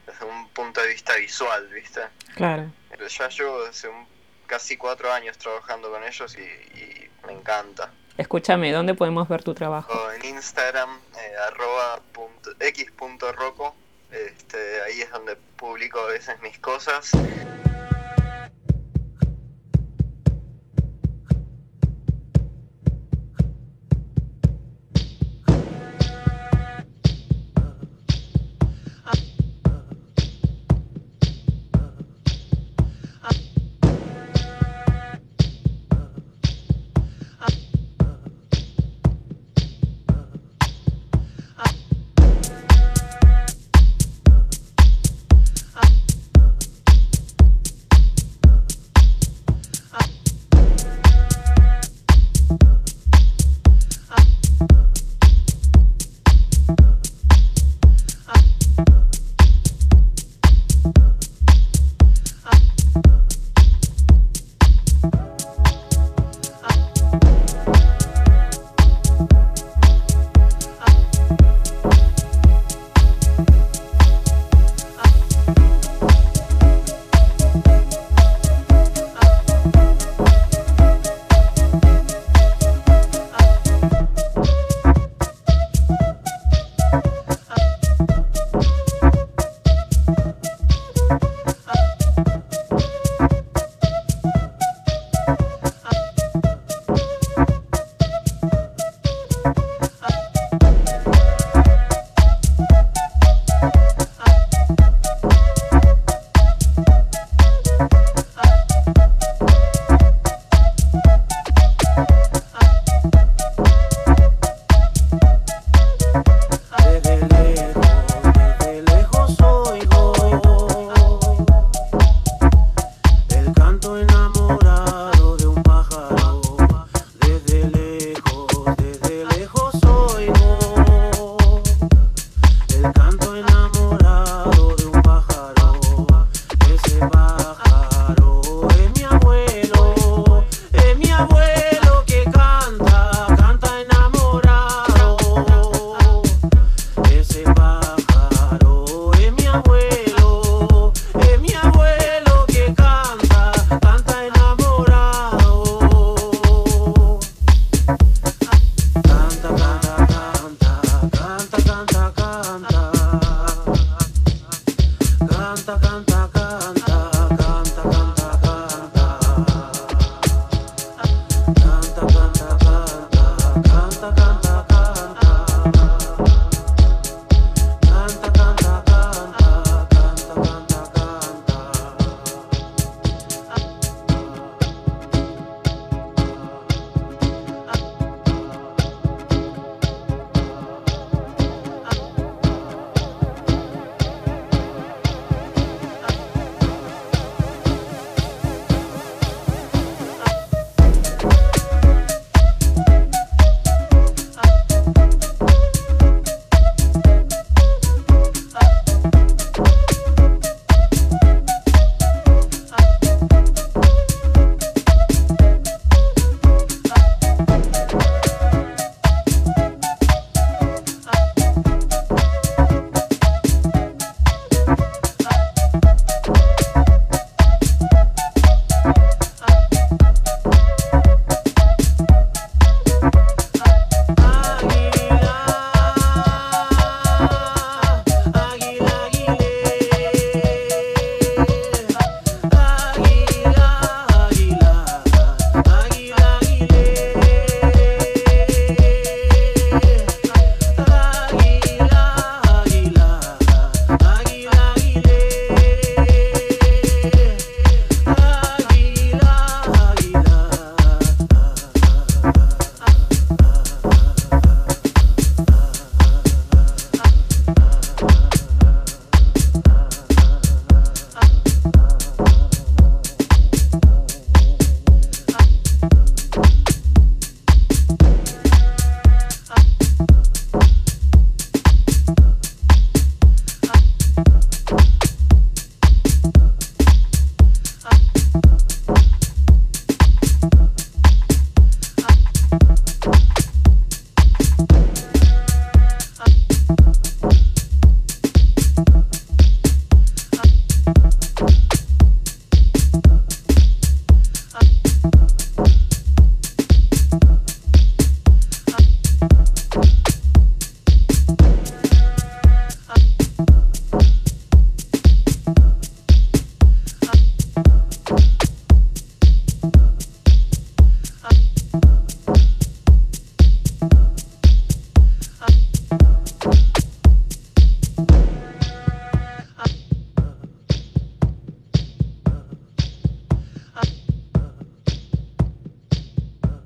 desde 0.07 0.25
un 0.25 0.49
punto 0.51 0.81
de 0.81 0.89
vista 0.89 1.17
visual, 1.17 1.67
¿viste? 1.69 2.01
Claro. 2.35 2.71
Pero 2.91 3.07
ya 3.09 3.29
llevo 3.29 3.65
hace 3.67 3.89
un- 3.89 4.07
casi 4.47 4.77
cuatro 4.77 5.13
años 5.13 5.37
trabajando 5.39 5.91
con 5.91 6.03
ellos 6.05 6.37
y, 6.37 6.41
y 6.43 7.11
me 7.27 7.33
encanta. 7.33 7.91
Escúchame, 8.17 8.73
¿dónde 8.73 8.95
podemos 8.95 9.29
ver 9.29 9.43
tu 9.43 9.53
trabajo? 9.55 9.93
O 9.93 10.11
en 10.13 10.25
Instagram, 10.25 10.99
eh, 11.21 11.33
arroba 11.49 12.01
punto- 12.13 12.53
x 12.61 12.91
punto 12.93 13.33
roco, 13.33 13.75
este, 14.11 14.81
ahí 14.83 15.03
es 15.03 15.11
donde 15.11 15.37
publico 15.37 16.01
a 16.01 16.07
veces 16.07 16.41
mis 16.41 16.59
cosas. 16.61 17.11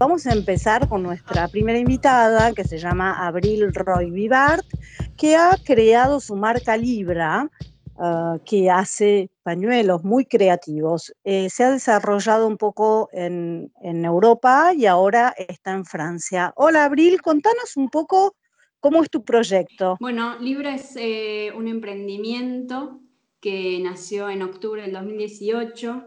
Vamos 0.01 0.27
a 0.27 0.33
empezar 0.33 0.89
con 0.89 1.03
nuestra 1.03 1.47
primera 1.49 1.79
invitada, 1.79 2.55
que 2.55 2.65
se 2.65 2.79
llama 2.79 3.27
Abril 3.27 3.71
Roy 3.75 4.11
Vivart, 4.11 4.65
que 5.19 5.37
ha 5.37 5.55
creado 5.63 6.21
su 6.21 6.37
marca 6.37 6.75
Libra, 6.75 7.51
uh, 7.97 8.39
que 8.47 8.71
hace 8.71 9.29
pañuelos 9.43 10.03
muy 10.03 10.25
creativos. 10.25 11.13
Eh, 11.23 11.51
se 11.51 11.65
ha 11.65 11.71
desarrollado 11.71 12.47
un 12.47 12.57
poco 12.57 13.11
en, 13.13 13.71
en, 13.83 14.07
Europa 14.07 14.73
y 14.75 14.87
ahora 14.87 15.35
está 15.37 15.73
en 15.73 15.85
Francia. 15.85 16.55
Hola 16.57 16.87
Abril, 16.87 17.21
contanos 17.21 17.77
un 17.77 17.91
poco 17.91 18.37
cómo 18.81 19.03
es 19.03 19.11
tu 19.11 19.23
proyecto. 19.23 19.99
Bueno, 20.01 20.39
Libra 20.39 20.77
es 20.77 20.97
eh, 20.97 21.53
un 21.55 21.69
emprendimiento 21.69 23.03
que 23.39 23.79
nació 23.83 24.31
en 24.31 24.41
octubre 24.41 24.81
del 24.81 24.95
2018 24.95 26.07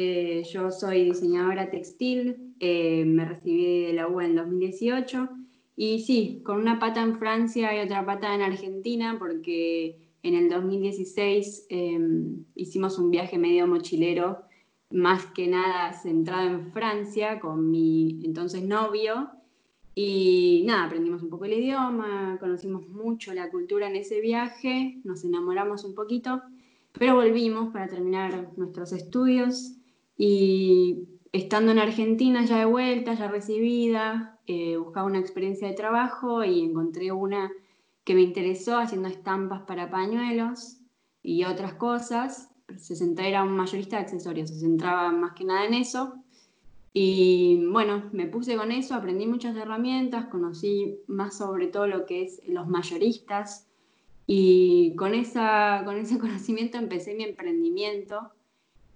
eh, 0.00 0.44
yo 0.44 0.70
soy 0.70 1.06
diseñadora 1.06 1.70
textil, 1.70 2.54
eh, 2.60 3.04
me 3.04 3.24
recibí 3.24 3.86
de 3.86 3.92
la 3.94 4.06
U 4.06 4.20
en 4.20 4.36
2018 4.36 5.28
y 5.74 5.98
sí, 6.04 6.40
con 6.44 6.60
una 6.60 6.78
pata 6.78 7.02
en 7.02 7.18
Francia 7.18 7.74
y 7.74 7.84
otra 7.84 8.06
pata 8.06 8.32
en 8.32 8.42
Argentina 8.42 9.16
porque 9.18 9.98
en 10.22 10.34
el 10.36 10.48
2016 10.50 11.66
em, 11.70 12.44
hicimos 12.54 12.96
un 13.00 13.10
viaje 13.10 13.38
medio 13.38 13.66
mochilero, 13.66 14.38
más 14.90 15.26
que 15.26 15.48
nada 15.48 15.92
centrado 15.92 16.48
en 16.48 16.70
Francia 16.70 17.40
con 17.40 17.68
mi 17.68 18.20
entonces 18.24 18.62
novio. 18.62 19.30
Y 19.96 20.62
nada, 20.64 20.84
aprendimos 20.84 21.24
un 21.24 21.28
poco 21.28 21.46
el 21.46 21.54
idioma, 21.54 22.36
conocimos 22.38 22.86
mucho 22.88 23.34
la 23.34 23.50
cultura 23.50 23.88
en 23.88 23.96
ese 23.96 24.20
viaje, 24.20 25.00
nos 25.02 25.24
enamoramos 25.24 25.82
un 25.82 25.96
poquito, 25.96 26.40
pero 26.92 27.16
volvimos 27.16 27.72
para 27.72 27.88
terminar 27.88 28.52
nuestros 28.56 28.92
estudios 28.92 29.77
y 30.18 31.08
estando 31.32 31.70
en 31.70 31.78
Argentina 31.78 32.44
ya 32.44 32.58
de 32.58 32.64
vuelta, 32.64 33.14
ya 33.14 33.28
recibida, 33.28 34.38
eh, 34.46 34.76
buscaba 34.76 35.06
una 35.06 35.20
experiencia 35.20 35.68
de 35.68 35.74
trabajo 35.74 36.44
y 36.44 36.60
encontré 36.60 37.12
una 37.12 37.50
que 38.02 38.14
me 38.14 38.22
interesó 38.22 38.78
haciendo 38.78 39.08
estampas 39.08 39.62
para 39.62 39.90
pañuelos 39.90 40.78
y 41.22 41.44
otras 41.44 41.74
cosas. 41.74 42.50
Se 42.76 42.96
centraba, 42.96 43.28
era 43.28 43.44
un 43.44 43.56
mayorista 43.56 43.96
de 43.96 44.02
accesorios, 44.02 44.50
se 44.50 44.58
centraba 44.58 45.12
más 45.12 45.32
que 45.32 45.44
nada 45.44 45.64
en 45.66 45.74
eso. 45.74 46.14
Y 46.92 47.64
bueno, 47.70 48.04
me 48.12 48.26
puse 48.26 48.56
con 48.56 48.72
eso, 48.72 48.94
aprendí 48.94 49.26
muchas 49.26 49.56
herramientas, 49.56 50.26
conocí 50.26 50.98
más 51.06 51.38
sobre 51.38 51.68
todo 51.68 51.86
lo 51.86 52.06
que 52.06 52.22
es 52.24 52.40
los 52.48 52.66
mayoristas 52.66 53.68
y 54.26 54.96
con, 54.96 55.14
esa, 55.14 55.82
con 55.84 55.96
ese 55.96 56.18
conocimiento 56.18 56.76
empecé 56.76 57.14
mi 57.14 57.24
emprendimiento 57.24 58.32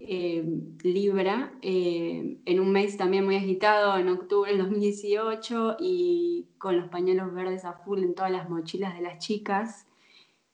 eh, 0.08 0.44
Libra, 0.82 1.52
eh, 1.62 2.38
en 2.44 2.60
un 2.60 2.72
mes 2.72 2.96
también 2.96 3.24
muy 3.24 3.36
agitado, 3.36 3.96
en 3.98 4.08
octubre 4.08 4.50
del 4.50 4.60
2018, 4.60 5.76
y 5.80 6.48
con 6.58 6.76
los 6.76 6.88
pañuelos 6.88 7.32
verdes 7.32 7.64
a 7.64 7.74
full 7.74 8.00
en 8.00 8.14
todas 8.14 8.32
las 8.32 8.50
mochilas 8.50 8.94
de 8.94 9.02
las 9.02 9.18
chicas. 9.18 9.86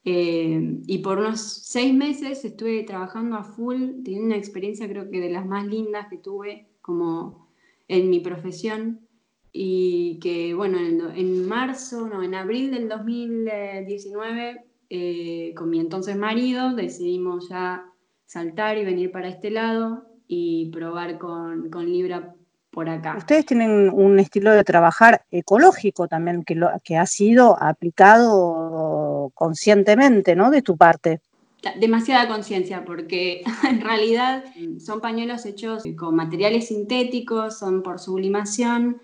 Eh, 0.04 0.80
y 0.86 0.98
por 0.98 1.18
unos 1.18 1.40
seis 1.40 1.92
meses 1.94 2.44
estuve 2.44 2.82
trabajando 2.84 3.36
a 3.36 3.44
full, 3.44 4.02
teniendo 4.04 4.26
una 4.26 4.36
experiencia 4.36 4.88
creo 4.88 5.10
que 5.10 5.20
de 5.20 5.30
las 5.30 5.46
más 5.46 5.66
lindas 5.66 6.08
que 6.08 6.18
tuve 6.18 6.68
como 6.80 7.48
en 7.88 8.10
mi 8.10 8.20
profesión. 8.20 9.00
Y 9.52 10.18
que 10.20 10.54
bueno, 10.54 10.78
en, 10.78 11.48
marzo, 11.48 12.06
no, 12.06 12.22
en 12.22 12.34
abril 12.34 12.70
del 12.70 12.88
2019, 12.88 14.64
con 15.54 15.70
mi 15.70 15.80
entonces 15.80 16.16
marido, 16.16 16.74
decidimos 16.74 17.48
ya 17.48 17.87
saltar 18.28 18.76
y 18.76 18.84
venir 18.84 19.10
para 19.10 19.28
este 19.28 19.50
lado 19.50 20.04
y 20.28 20.70
probar 20.70 21.18
con, 21.18 21.70
con 21.70 21.90
Libra 21.90 22.34
por 22.70 22.88
acá. 22.90 23.16
Ustedes 23.16 23.46
tienen 23.46 23.90
un 23.90 24.18
estilo 24.18 24.52
de 24.52 24.62
trabajar 24.64 25.22
ecológico 25.30 26.06
también 26.06 26.44
que, 26.44 26.54
lo, 26.54 26.68
que 26.84 26.98
ha 26.98 27.06
sido 27.06 27.60
aplicado 27.60 29.32
conscientemente, 29.34 30.36
¿no? 30.36 30.50
De 30.50 30.60
tu 30.60 30.76
parte. 30.76 31.20
Demasiada 31.80 32.28
conciencia, 32.28 32.84
porque 32.84 33.42
en 33.68 33.80
realidad 33.80 34.44
son 34.78 35.00
pañuelos 35.00 35.46
hechos 35.46 35.82
con 35.96 36.14
materiales 36.14 36.68
sintéticos, 36.68 37.58
son 37.58 37.82
por 37.82 37.98
sublimación 37.98 39.00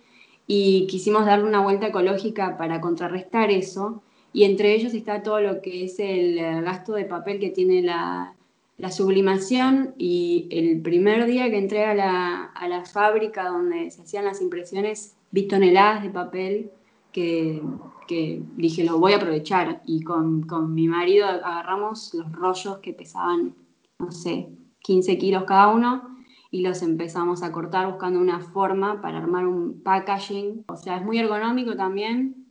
y 0.47 0.87
quisimos 0.87 1.25
darle 1.25 1.47
una 1.47 1.63
vuelta 1.63 1.87
ecológica 1.87 2.59
para 2.59 2.83
contrarrestar 2.83 3.51
eso. 3.51 4.03
Y 4.35 4.45
entre 4.45 4.75
ellos 4.75 4.93
está 4.93 5.23
todo 5.23 5.41
lo 5.41 5.63
que 5.63 5.87
es 5.87 5.99
el 5.99 6.37
gasto 6.63 6.93
de 6.93 7.07
papel 7.07 7.39
que 7.39 7.51
tiene 7.51 7.81
la, 7.83 8.34
la 8.77 8.91
sublimación 8.91 9.95
y 9.99 10.49
el 10.51 10.83
primer 10.83 11.27
día 11.27 11.49
que 11.51 11.59
entré 11.59 11.85
a 11.85 11.95
la, 11.95 12.45
a 12.45 12.69
la, 12.69 12.85
fábrica 12.85 13.49
donde 13.49 13.91
se 13.91 14.03
hacían 14.03 14.25
las 14.25 14.41
impresiones 14.41 15.17
vi 15.31 15.47
toneladas 15.47 16.03
de 16.03 16.11
papel 16.11 16.71
que, 17.13 17.63
que 18.09 18.43
dije 18.57 18.85
lo 18.85 18.99
voy 18.99 19.13
a 19.13 19.17
aprovechar 19.17 19.83
y 19.87 20.03
con, 20.03 20.43
con, 20.43 20.75
mi 20.75 20.89
marido 20.89 21.27
agarramos 21.27 22.13
los 22.15 22.31
rollos 22.33 22.79
que 22.79 22.93
pesaban, 22.93 23.55
no 23.99 24.11
sé, 24.11 24.49
15 24.81 25.19
kilos 25.19 25.45
cada 25.45 25.69
uno 25.69 26.17
y 26.51 26.63
los 26.63 26.83
empezamos 26.83 27.43
a 27.43 27.53
cortar 27.53 27.87
buscando 27.89 28.21
una 28.21 28.41
forma 28.41 29.01
para 29.01 29.19
armar 29.19 29.47
un 29.47 29.83
packaging. 29.83 30.65
O 30.69 30.77
sea, 30.77 30.99
es 30.99 31.05
muy 31.05 31.19
ergonómico 31.19 31.75
también 31.75 32.44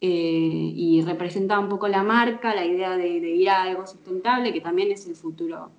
eh, 0.00 0.72
y 0.74 1.02
representa 1.02 1.58
un 1.58 1.68
poco 1.68 1.88
la 1.88 2.02
marca, 2.02 2.54
la 2.54 2.64
idea 2.64 2.96
de, 2.96 3.08
ir 3.08 3.50
a 3.50 3.62
algo 3.62 3.86
sustentable, 3.86 4.52
que 4.52 4.60
también 4.60 4.92
es 4.92 5.06
el 5.06 5.16
futuro, 5.16 5.70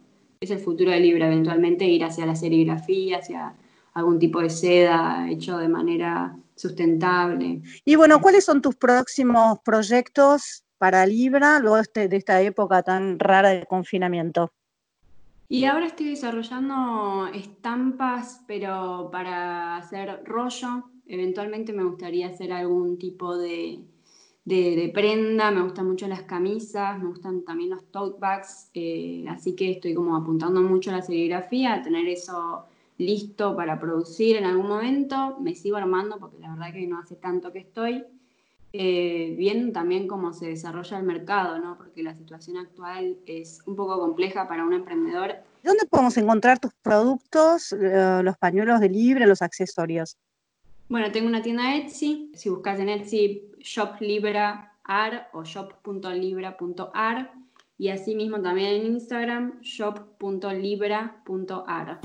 es 0.41 0.51
el 0.51 0.59
futuro 0.59 0.91
del 0.91 1.03
libro, 1.03 1.25
eventualmente 1.25 1.85
ir 1.85 2.03
hacia 2.03 2.25
la 2.25 2.35
serigrafía, 2.35 3.19
hacia 3.19 3.53
algún 3.93 4.19
tipo 4.19 4.41
de 4.41 4.49
seda 4.49 5.29
hecho 5.29 5.57
de 5.57 5.69
manera 5.69 6.35
sustentable. 6.55 7.61
Y 7.85 7.95
bueno, 7.95 8.19
¿cuáles 8.19 8.43
son 8.43 8.61
tus 8.61 8.75
próximos 8.75 9.59
proyectos 9.63 10.65
para 10.77 11.05
Libra 11.05 11.59
luego 11.59 11.77
de 11.93 12.17
esta 12.17 12.41
época 12.41 12.83
tan 12.83 13.19
rara 13.19 13.49
de 13.49 13.65
confinamiento? 13.65 14.51
Y 15.47 15.65
ahora 15.65 15.87
estoy 15.87 16.09
desarrollando 16.09 17.27
estampas, 17.33 18.43
pero 18.45 19.09
para 19.11 19.77
hacer 19.77 20.21
rollo. 20.25 20.83
Eventualmente 21.07 21.73
me 21.73 21.83
gustaría 21.83 22.27
hacer 22.27 22.53
algún 22.53 22.99
tipo 22.99 23.35
de, 23.35 23.79
de, 24.49 24.91
prenda, 24.93 25.51
me 25.51 25.61
gustan 25.61 25.87
mucho 25.87 26.07
las 26.07 26.23
camisas, 26.23 26.99
me 26.99 27.07
gustan 27.07 27.43
también 27.43 27.69
los 27.69 27.83
tote 27.91 28.19
bags, 28.19 28.69
eh, 28.73 29.25
así 29.29 29.55
que 29.55 29.71
estoy 29.71 29.93
como 29.93 30.15
apuntando 30.15 30.61
mucho 30.61 30.89
a 30.89 30.97
la 30.97 31.01
serigrafía, 31.01 31.75
a 31.75 31.81
tener 31.83 32.07
eso 32.07 32.65
listo 32.97 33.55
para 33.55 33.79
producir 33.79 34.37
en 34.37 34.45
algún 34.45 34.67
momento. 34.67 35.37
Me 35.39 35.55
sigo 35.55 35.77
armando 35.77 36.17
porque 36.19 36.39
la 36.39 36.49
verdad 36.49 36.73
que 36.73 36.87
no 36.87 36.99
hace 36.99 37.15
tanto 37.15 37.53
que 37.53 37.59
estoy. 37.59 38.03
Eh, 38.71 39.33
viendo 39.35 39.71
también 39.71 40.07
cómo 40.07 40.31
se 40.31 40.47
desarrolla 40.47 40.99
el 40.99 41.03
mercado, 41.03 41.57
¿no? 41.57 41.75
porque 41.75 42.03
la 42.03 42.13
situación 42.13 42.57
actual 42.57 43.17
es 43.25 43.61
un 43.65 43.75
poco 43.75 43.99
compleja 43.99 44.47
para 44.47 44.63
un 44.63 44.73
emprendedor. 44.73 45.37
¿Dónde 45.63 45.87
podemos 45.87 46.15
encontrar 46.17 46.59
tus 46.59 46.71
productos, 46.83 47.73
eh, 47.73 48.21
los 48.23 48.37
pañuelos 48.37 48.79
de 48.79 48.89
libre, 48.89 49.25
los 49.25 49.41
accesorios? 49.41 50.17
Bueno, 50.87 51.11
tengo 51.11 51.27
una 51.27 51.41
tienda 51.41 51.75
Etsy. 51.75 52.31
Si 52.35 52.49
buscas 52.49 52.79
en 52.79 52.89
Etsy 52.89 53.48
Shop 53.61 53.99
Libra 53.99 54.73
Ar 54.83 55.29
o 55.33 55.43
shop.libra.ar 55.43 57.31
y 57.77 57.89
asimismo 57.89 58.41
también 58.41 58.81
en 58.81 58.87
Instagram 58.93 59.59
shop.libra.ar. 59.61 61.99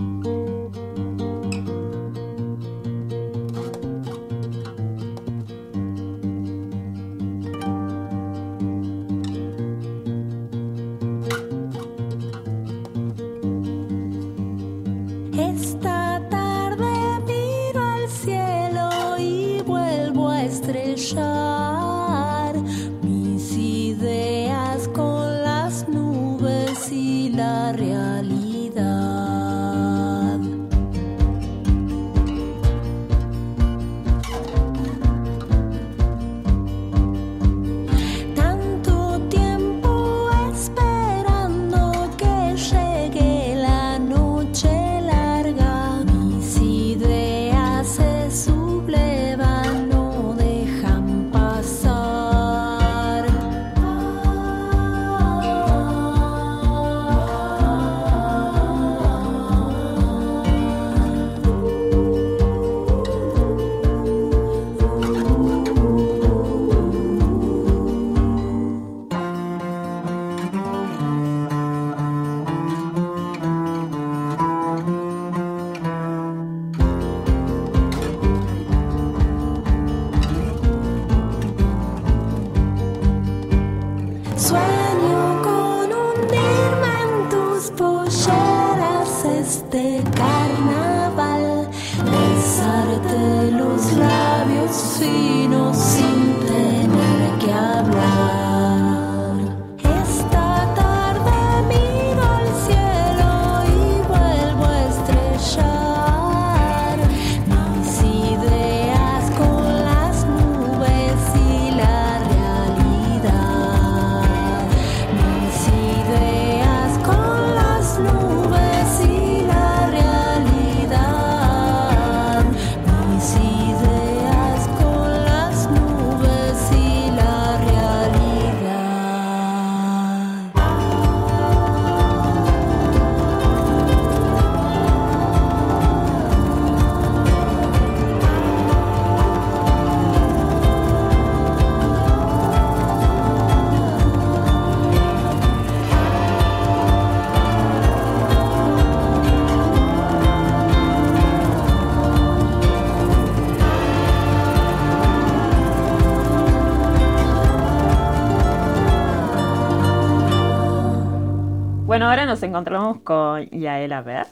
nos 162.35 162.43
encontramos 162.43 163.01
con 163.03 163.49
Yaela 163.51 164.03
Ver, 164.03 164.27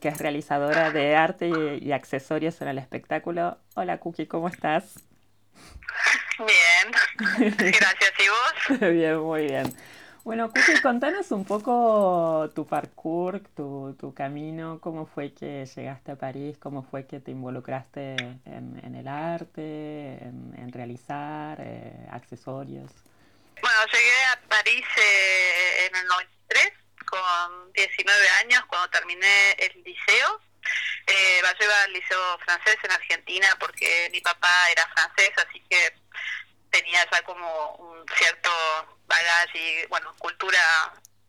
que 0.00 0.08
es 0.08 0.18
realizadora 0.18 0.90
de 0.90 1.14
arte 1.14 1.48
y, 1.80 1.92
accesorios 1.92 2.60
en 2.60 2.66
el 2.66 2.78
espectáculo. 2.78 3.58
Hola 3.76 3.98
Cookie, 3.98 4.26
¿cómo 4.26 4.48
estás? 4.48 4.96
Bien, 6.38 7.52
gracias. 7.56 8.12
¿Y 8.18 8.28
vos? 8.28 8.80
bien, 8.80 9.20
muy 9.20 9.46
bien. 9.46 9.72
Bueno, 10.24 10.50
Cookie, 10.50 10.82
contanos 10.82 11.30
un 11.30 11.44
poco 11.44 12.50
tu 12.56 12.66
parkour, 12.66 13.38
tu, 13.54 14.12
camino, 14.16 14.80
cómo 14.80 15.06
fue 15.06 15.32
que 15.32 15.64
llegaste 15.64 16.10
a 16.10 16.16
París, 16.16 16.58
cómo 16.58 16.82
fue 16.82 17.06
que 17.06 17.20
te 17.20 17.30
involucraste 17.30 18.16
en, 18.46 18.96
el 18.96 19.06
arte, 19.06 20.24
en, 20.24 20.72
realizar 20.72 21.58
eh, 21.60 22.08
accesorios. 22.10 22.90
Bueno, 23.62 23.76
llegué 23.92 24.24
a 24.32 24.48
París 24.48 24.84
eh, 24.98 25.86
en 25.88 25.96
el 26.00 26.06
93 26.08 26.83
con 27.14 27.72
19 27.72 28.28
años 28.40 28.64
cuando 28.66 28.90
terminé 28.90 29.52
el 29.52 29.82
liceo. 29.84 30.40
Eh, 31.06 31.42
yo 31.60 31.64
iba 31.64 31.82
al 31.82 31.92
liceo 31.92 32.38
francés 32.38 32.76
en 32.82 32.90
Argentina 32.90 33.56
porque 33.60 34.08
mi 34.10 34.20
papá 34.20 34.70
era 34.70 34.88
francés, 34.88 35.30
así 35.36 35.60
que 35.70 35.94
tenía 36.70 37.08
ya 37.10 37.22
como 37.22 37.76
un 37.76 38.04
cierto 38.16 38.50
bagaje 39.06 39.58
y, 39.58 39.86
bueno, 39.86 40.12
cultura 40.18 40.58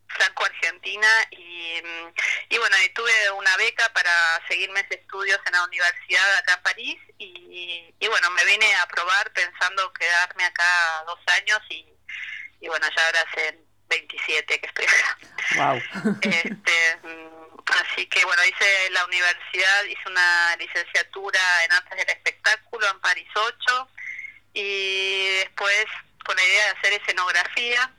franco-argentina 0.07 1.07
y, 1.31 1.81
y 2.49 2.57
bueno, 2.57 2.77
tuve 2.95 3.31
una 3.31 3.55
beca 3.57 3.91
para 3.93 4.41
seguir 4.47 4.71
mis 4.71 4.89
estudios 4.89 5.39
en 5.45 5.51
la 5.51 5.65
universidad 5.65 6.37
acá 6.37 6.53
en 6.53 6.63
París 6.63 6.97
y, 7.19 7.93
y 7.99 8.07
bueno, 8.07 8.31
me 8.31 8.45
vine 8.45 8.73
a 8.77 8.87
probar 8.87 9.31
pensando 9.33 9.91
quedarme 9.93 10.45
acá 10.45 11.03
dos 11.05 11.19
años 11.27 11.59
y, 11.69 11.85
y 12.61 12.67
bueno, 12.69 12.87
ya 12.95 13.05
ahora 13.05 13.25
hace 13.29 13.64
27 13.99 14.59
que 14.59 14.67
estoy 14.67 14.85
acá. 14.85 15.17
Wow. 15.55 15.81
Este, 16.21 16.97
mm, 17.03 17.45
así 17.65 18.05
que 18.07 18.25
bueno, 18.25 18.43
hice 18.45 18.89
la 18.91 19.05
universidad, 19.05 19.83
hice 19.85 20.09
una 20.09 20.55
licenciatura 20.57 21.39
en 21.65 21.71
artes 21.71 21.97
del 21.97 22.09
espectáculo 22.09 22.87
en 22.89 22.99
París 22.99 23.27
8 23.35 23.89
y 24.53 25.37
después 25.39 25.85
con 26.25 26.35
la 26.35 26.43
idea 26.43 26.65
de 26.65 26.79
hacer 26.79 26.93
escenografía. 27.01 27.91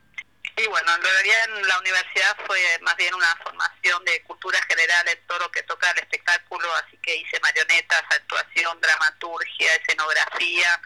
Y 0.57 0.67
bueno, 0.67 0.95
en 0.95 1.03
realidad 1.03 1.37
en 1.45 1.67
la 1.67 1.79
universidad 1.79 2.35
fue 2.47 2.59
más 2.81 2.95
bien 2.97 3.13
una 3.13 3.35
formación 3.43 4.03
de 4.05 4.23
cultura 4.23 4.59
general 4.67 5.07
en 5.07 5.27
todo 5.27 5.39
lo 5.39 5.51
que 5.51 5.61
toca 5.63 5.91
el 5.91 5.99
espectáculo, 5.99 6.67
así 6.83 6.97
que 6.97 7.15
hice 7.15 7.39
marionetas, 7.41 8.03
actuación, 8.09 8.81
dramaturgia, 8.81 9.75
escenografía 9.75 10.81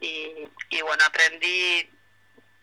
y, 0.00 0.46
y 0.68 0.82
bueno, 0.82 1.02
aprendí 1.06 1.90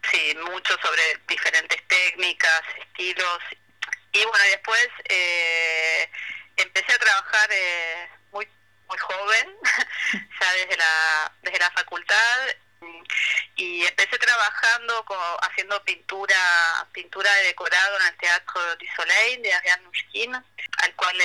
sí, 0.10 0.36
mucho 0.50 0.76
sobre 0.82 1.02
diferentes 1.28 1.82
técnicas, 1.88 2.62
estilos. 2.78 3.40
Y 4.14 4.24
bueno, 4.26 4.44
después 4.50 4.90
eh, 5.10 6.10
empecé 6.58 6.94
a 6.94 7.00
trabajar 7.00 7.50
eh, 7.52 8.10
muy 8.32 8.48
muy 8.88 8.98
joven, 8.98 9.56
ya 10.42 10.54
desde 10.54 10.78
la, 10.78 11.32
desde 11.44 11.60
la 11.60 11.72
facultad, 11.72 12.48
y 13.56 13.86
empecé 13.86 14.18
trabajando 14.18 15.06
haciendo 15.44 15.84
pintura 15.84 16.88
pintura 16.92 17.32
de 17.36 17.44
decorado 17.44 18.00
en 18.00 18.08
el 18.08 18.18
Teatro 18.18 18.76
du 18.76 18.86
Soleil 18.96 19.42
de 19.42 19.54
Ariane 19.54 19.84
Mushkin, 19.84 20.46
al 20.78 20.96
cual 20.96 21.16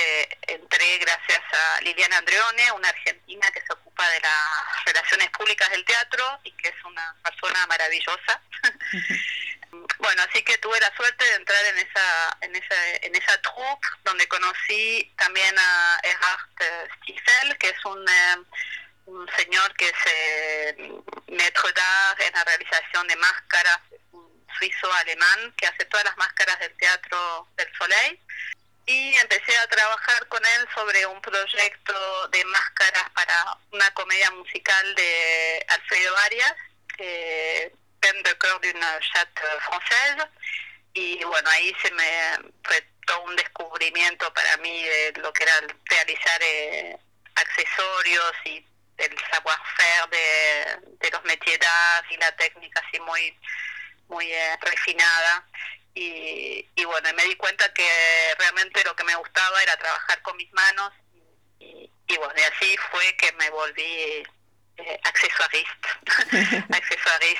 entré 0.46 0.98
gracias 0.98 1.40
a 1.52 1.80
Liliana 1.80 2.18
Andreone, 2.18 2.72
una 2.72 2.88
argentina 2.88 3.50
que 3.52 3.60
se 3.60 3.72
ocupa 3.72 4.08
de 4.10 4.20
las 4.20 4.84
relaciones 4.84 5.30
públicas 5.30 5.70
del 5.70 5.84
teatro 5.84 6.40
y 6.44 6.52
que 6.52 6.68
es 6.68 6.84
una 6.84 7.14
persona 7.22 7.66
maravillosa. 7.66 8.40
bueno, 9.98 10.22
así 10.28 10.42
que 10.42 10.58
tuve 10.58 10.78
la 10.80 10.94
suerte 10.94 11.24
de 11.24 11.34
entrar 11.34 11.64
en 11.66 11.78
esa 11.78 12.38
en 12.40 12.56
esa 12.56 12.96
en 13.02 13.14
esa 13.14 13.40
troupe 13.40 13.88
donde 14.04 14.28
conocí 14.28 15.12
también 15.16 15.54
a 15.58 16.00
Erhard 16.02 16.90
Stiefel, 16.98 17.58
que 17.58 17.70
es 17.70 17.84
un 17.84 18.08
eh, 18.08 18.36
un 19.06 19.28
señor 19.36 19.72
que 19.76 19.86
es 19.86 20.06
eh, 20.06 20.92
maître 21.28 21.70
en 22.18 22.32
la 22.34 22.44
realización 22.44 23.06
de 23.06 23.16
máscaras, 23.16 23.80
suizo 24.58 24.92
alemán 24.92 25.54
que 25.56 25.66
hace 25.66 25.84
todas 25.86 26.04
las 26.04 26.16
máscaras 26.16 26.58
del 26.58 26.76
Teatro 26.76 27.48
del 27.56 27.68
Soleil. 27.78 28.20
Y 28.86 29.16
empecé 29.16 29.56
a 29.58 29.66
trabajar 29.66 30.28
con 30.28 30.44
él 30.44 30.68
sobre 30.74 31.04
un 31.06 31.20
proyecto 31.20 32.28
de 32.28 32.44
máscaras 32.44 33.10
para 33.10 33.58
una 33.72 33.90
comedia 33.94 34.30
musical 34.30 34.94
de 34.94 35.66
Alfredo 35.68 36.16
Arias, 36.18 36.54
que 36.96 37.72
Peine 38.00 38.22
de 38.22 38.32
cœur 38.34 38.60
d'une 38.60 39.00
chatte 39.00 39.42
française. 39.60 40.28
Y 40.94 41.22
bueno, 41.24 41.50
ahí 41.50 41.74
se 41.82 41.90
me 41.90 42.52
fue 42.62 42.80
todo 43.06 43.22
un 43.22 43.36
descubrimiento 43.36 44.32
para 44.32 44.56
mí 44.58 44.82
de 44.84 45.12
lo 45.16 45.32
que 45.32 45.42
era 45.42 45.54
realizar 45.84 46.40
eh, 46.42 46.96
accesorios 47.34 48.32
y 48.44 48.64
el 48.98 49.14
savoir-faire 49.30 50.08
de, 51.00 51.10
los 51.10 51.24
métiers 51.24 51.60
y 52.10 52.16
la 52.16 52.32
técnica 52.36 52.82
así 52.86 53.00
muy, 53.00 53.36
muy 54.08 54.32
eh, 54.32 54.56
refinada. 54.60 55.46
Y, 55.96 56.68
y 56.74 56.84
bueno, 56.84 57.08
me 57.14 57.24
di 57.24 57.36
cuenta 57.36 57.72
que 57.72 57.88
realmente 58.38 58.84
lo 58.84 58.94
que 58.94 59.04
me 59.04 59.16
gustaba 59.16 59.62
era 59.62 59.78
trabajar 59.78 60.20
con 60.20 60.36
mis 60.36 60.52
manos 60.52 60.92
y, 61.58 61.90
y 62.06 62.16
bueno, 62.18 62.34
y 62.36 62.42
así 62.42 62.76
fue 62.90 63.16
que 63.16 63.32
me 63.32 63.48
volví 63.48 64.22
eh, 64.76 65.00
accesorista 65.04 65.88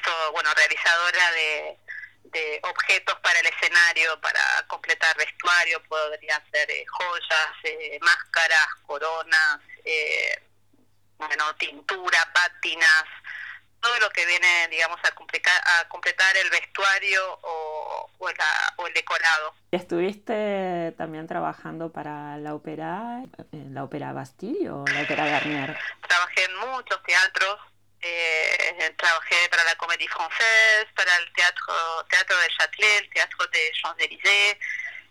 o 0.29 0.33
bueno, 0.33 0.51
realizadora 0.55 1.31
de, 1.33 1.77
de 2.25 2.61
objetos 2.62 3.19
para 3.21 3.38
el 3.40 3.47
escenario, 3.47 4.19
para 4.21 4.64
completar 4.69 5.14
vestuario, 5.16 5.83
podría 5.85 6.42
ser 6.51 6.71
eh, 6.71 6.85
joyas, 6.87 7.51
eh, 7.64 7.99
máscaras, 8.01 8.69
coronas, 8.87 9.61
eh, 9.85 10.42
bueno, 11.19 11.55
tintura, 11.57 12.33
pátinas, 12.33 13.05
todo 13.87 13.99
lo 14.01 14.11
que 14.11 14.27
viene, 14.27 14.68
digamos, 14.68 14.99
a, 15.05 15.12
complicar, 15.12 15.55
a 15.79 15.88
completar 15.88 16.37
el 16.37 16.51
vestuario 16.51 17.38
o, 17.42 18.11
o, 18.18 18.29
el 18.87 18.94
decorado. 18.94 19.55
¿Estuviste 19.70 20.92
también 20.99 21.27
trabajando 21.27 21.92
para 21.92 22.37
la 22.38 22.55
ópera, 22.55 23.22
la 23.53 23.85
ópera 23.85 24.12
Bastille 24.12 24.70
o 24.70 24.85
la 24.87 25.03
ópera 25.03 25.27
Garnier? 25.27 25.79
Trabajé 26.09 26.44
en 26.44 26.57
muchos 26.57 27.01
teatros, 27.05 27.59
eh, 28.01 28.94
trabajé 28.96 29.49
para 29.51 29.64
la 29.64 29.77
Comédie 29.77 30.09
Française, 30.09 30.88
para 30.96 31.16
el 31.16 31.33
Teatro, 31.33 31.75
teatro 32.11 32.37
de 32.38 32.49
Châtelet, 32.59 33.05
el 33.05 33.11
Teatro 33.11 33.46
de 33.46 33.72
Champs-Élysées, 33.83 34.59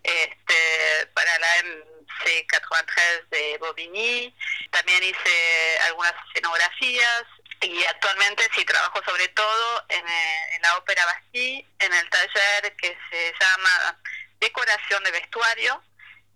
este, 0.04 1.08
para 1.14 1.40
la 1.40 1.58
MC93 2.08 3.30
de 3.30 3.58
Bobigny. 3.60 4.36
También 4.72 5.04
hice 5.04 5.80
algunas 5.86 6.14
escenografías 6.28 7.24
y 7.62 7.84
actualmente 7.86 8.48
sí 8.56 8.66
trabajo 8.66 9.02
sobre 9.06 9.28
todo 9.30 9.86
en, 9.90 10.08
eh, 10.08 10.60
la 10.62 10.78
Ópera 10.78 11.06
Bastille, 11.06 11.66
en 11.80 11.94
el 11.94 12.10
taller 12.10 12.76
que 12.76 12.98
se 13.10 13.34
llama 13.40 14.00
Decoración 14.40 15.04
de 15.04 15.12
Vestuario 15.12 15.84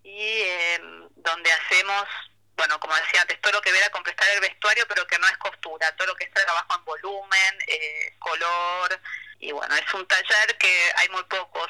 y 0.04 0.42
em, 0.42 1.10
donde 1.18 1.52
hacemos, 1.52 2.08
bueno, 2.56 2.80
como 2.80 2.96
decía 2.96 3.22
antes, 3.22 3.40
todo 3.42 3.54
lo 3.54 3.62
que 3.62 3.72
viene 3.72 3.86
a 3.86 3.92
completar 3.92 4.28
el 4.30 4.40
vestuario, 4.40 4.88
pero 4.88 5.06
que 5.06 5.20
no 5.20 5.28
es 5.28 5.38
costura, 5.38 5.96
todo 5.96 6.08
lo 6.08 6.16
que 6.16 6.26
es 6.26 6.32
trabajo 6.32 6.76
en 6.76 6.86
volumen, 6.86 7.60
eh, 7.68 8.16
color, 8.20 9.00
y 9.40 9.52
bueno, 9.52 9.76
es 9.76 9.94
un 9.94 10.06
taller 10.08 10.58
que 10.58 10.92
hay 10.96 11.10
muy 11.10 11.24
pocos 11.24 11.70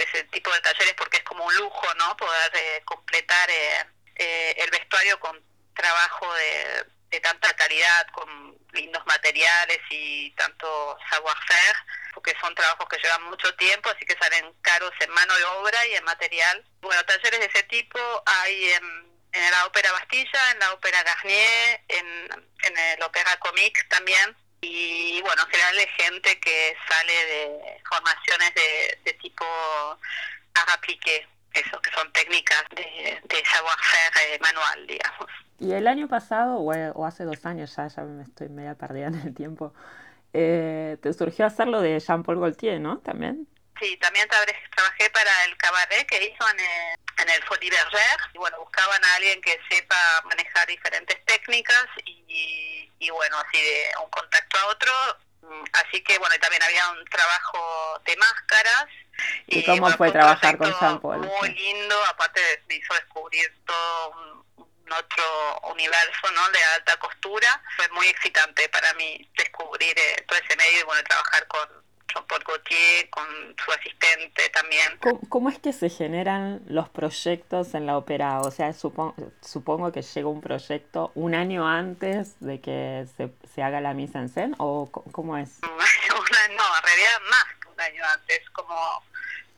ese 0.00 0.24
tipo 0.24 0.52
de 0.52 0.60
talleres 0.60 0.94
porque 0.94 1.18
es 1.18 1.24
como 1.24 1.44
un 1.44 1.54
lujo, 1.56 1.94
¿no? 1.94 2.16
Poder 2.16 2.52
eh, 2.54 2.82
completar 2.84 3.50
eh, 3.50 3.86
eh, 4.16 4.54
el 4.58 4.70
vestuario 4.70 5.18
con 5.20 5.40
trabajo 5.74 6.32
de, 6.34 6.84
de 7.10 7.20
tanta 7.20 7.54
calidad, 7.54 8.06
con 8.12 8.56
lindos 8.72 9.04
materiales 9.06 9.80
y 9.90 10.30
tanto 10.32 10.98
savoir-faire, 11.10 11.76
porque 12.14 12.34
son 12.40 12.54
trabajos 12.54 12.88
que 12.88 12.98
llevan 12.98 13.22
mucho 13.24 13.54
tiempo, 13.56 13.90
así 13.90 14.04
que 14.04 14.16
salen 14.16 14.52
caros 14.62 14.92
en 15.00 15.10
mano 15.10 15.34
de 15.36 15.44
obra 15.44 15.86
y 15.86 15.94
en 15.94 16.04
material. 16.04 16.64
Bueno, 16.80 17.04
talleres 17.04 17.40
de 17.40 17.46
ese 17.46 17.62
tipo 17.64 17.98
hay 18.26 18.70
en, 18.72 19.20
en 19.32 19.50
la 19.50 19.66
Ópera 19.66 19.92
Bastilla, 19.92 20.50
en 20.52 20.58
la 20.58 20.72
Ópera 20.72 21.02
Garnier, 21.02 21.80
en, 21.88 22.48
en 22.64 22.78
el 22.78 23.02
Ópera 23.02 23.36
Comique 23.38 23.82
también. 23.88 24.36
Y 24.62 25.20
bueno, 25.22 25.42
en 25.42 25.48
general 25.48 25.74
gente 25.96 26.40
que 26.40 26.76
sale 26.88 27.12
de 27.12 27.80
formaciones 27.88 28.52
de, 28.54 29.12
tipo 29.14 29.44
art 30.54 30.70
appliqué, 30.74 31.26
eso, 31.54 31.80
que 31.80 31.90
son 31.92 32.12
técnicas 32.12 32.64
de, 32.76 33.20
de 33.24 33.44
savoir-faire 33.44 34.34
eh, 34.34 34.38
manual, 34.40 34.86
digamos. 34.86 35.30
Y 35.58 35.72
el 35.72 35.86
año 35.86 36.08
pasado, 36.08 36.58
o, 36.58 36.72
o 36.72 37.06
hace 37.06 37.24
dos 37.24 37.44
años 37.46 37.74
ya, 37.74 37.88
ya 37.88 38.02
me 38.02 38.22
estoy 38.22 38.48
media 38.48 38.74
perdida 38.74 39.08
en 39.08 39.14
el 39.14 39.34
tiempo, 39.34 39.72
eh, 40.32 40.96
te 41.02 41.12
surgió 41.12 41.46
hacerlo 41.46 41.80
de 41.80 41.98
Jean-Paul 41.98 42.40
Gaultier, 42.40 42.80
¿no? 42.80 42.98
También. 42.98 43.48
Sí, 43.80 43.96
también 43.96 44.28
trabajé 44.28 45.10
para 45.10 45.44
el 45.44 45.56
cabaret 45.56 46.06
que 46.06 46.22
hizo 46.22 46.48
en 46.50 46.60
el, 46.60 46.98
en 47.18 47.28
el 47.30 47.42
Folie 47.44 47.70
Bergère. 47.70 48.30
Y 48.34 48.38
bueno, 48.38 48.58
buscaban 48.60 49.02
a 49.04 49.14
alguien 49.16 49.40
que 49.40 49.58
sepa 49.70 49.96
manejar 50.26 50.66
diferentes 50.68 51.24
técnicas 51.24 51.86
y, 52.04 52.90
y 52.98 53.10
bueno, 53.10 53.38
así 53.38 53.60
de 53.60 53.86
un 54.04 54.10
contacto 54.10 54.58
a 54.58 54.66
otro. 54.66 54.92
Mm, 55.42 55.64
Así 55.72 56.02
que 56.04 56.18
bueno, 56.18 56.34
y 56.34 56.38
también 56.38 56.62
había 56.62 56.88
un 56.90 57.04
trabajo 57.06 57.98
de 58.04 58.16
máscaras. 58.16 58.86
¿Y 59.46 59.64
cómo 59.64 59.80
bueno, 59.82 59.96
fue 59.96 60.12
trabajar 60.12 60.56
con 60.58 60.72
Jean-Paul? 60.78 61.18
Muy 61.18 61.48
Sí. 61.48 61.54
lindo, 61.54 62.04
aparte 62.06 62.62
me 62.68 62.74
hizo 62.76 62.94
descubrir 62.94 63.50
todo 63.66 64.10
un, 64.10 64.44
un 64.84 64.92
otro 64.92 65.60
universo 65.72 66.30
¿no? 66.32 66.48
de 66.50 66.62
alta 66.76 66.96
costura. 66.98 67.62
Fue 67.76 67.88
muy 67.90 68.08
excitante 68.08 68.68
para 68.68 68.92
mí 68.94 69.26
descubrir 69.36 69.98
eh, 69.98 70.24
todo 70.28 70.38
ese 70.38 70.56
medio 70.56 70.80
y 70.80 70.82
bueno, 70.84 71.02
trabajar 71.04 71.46
con 71.48 71.68
Jean-Paul 72.12 72.44
Gaultier, 72.46 73.10
con 73.10 73.26
su 73.64 73.72
asistente 73.72 74.48
también. 74.50 74.98
¿Cómo, 75.02 75.20
cómo 75.28 75.48
es 75.48 75.58
que 75.58 75.72
se 75.72 75.88
generan 75.90 76.62
los 76.66 76.88
proyectos 76.88 77.74
en 77.74 77.86
la 77.86 77.96
ópera? 77.96 78.40
O 78.40 78.50
sea, 78.50 78.72
supongo, 78.72 79.14
supongo 79.42 79.92
que 79.92 80.02
llega 80.02 80.28
un 80.28 80.40
proyecto 80.40 81.12
un 81.14 81.34
año 81.34 81.66
antes 81.68 82.38
de 82.40 82.60
que 82.60 83.06
se, 83.16 83.30
se 83.54 83.62
haga 83.62 83.80
la 83.80 83.94
mise 83.94 84.18
en 84.18 84.28
scène, 84.28 84.54
o 84.58 84.90
cómo 84.90 85.36
es? 85.36 85.58
No, 86.56 86.76
en 86.76 86.82
realidad 86.82 87.20
más 87.30 87.44
que 87.60 87.68
un 87.68 87.80
año 87.80 88.04
antes, 88.04 88.40
como 88.50 89.02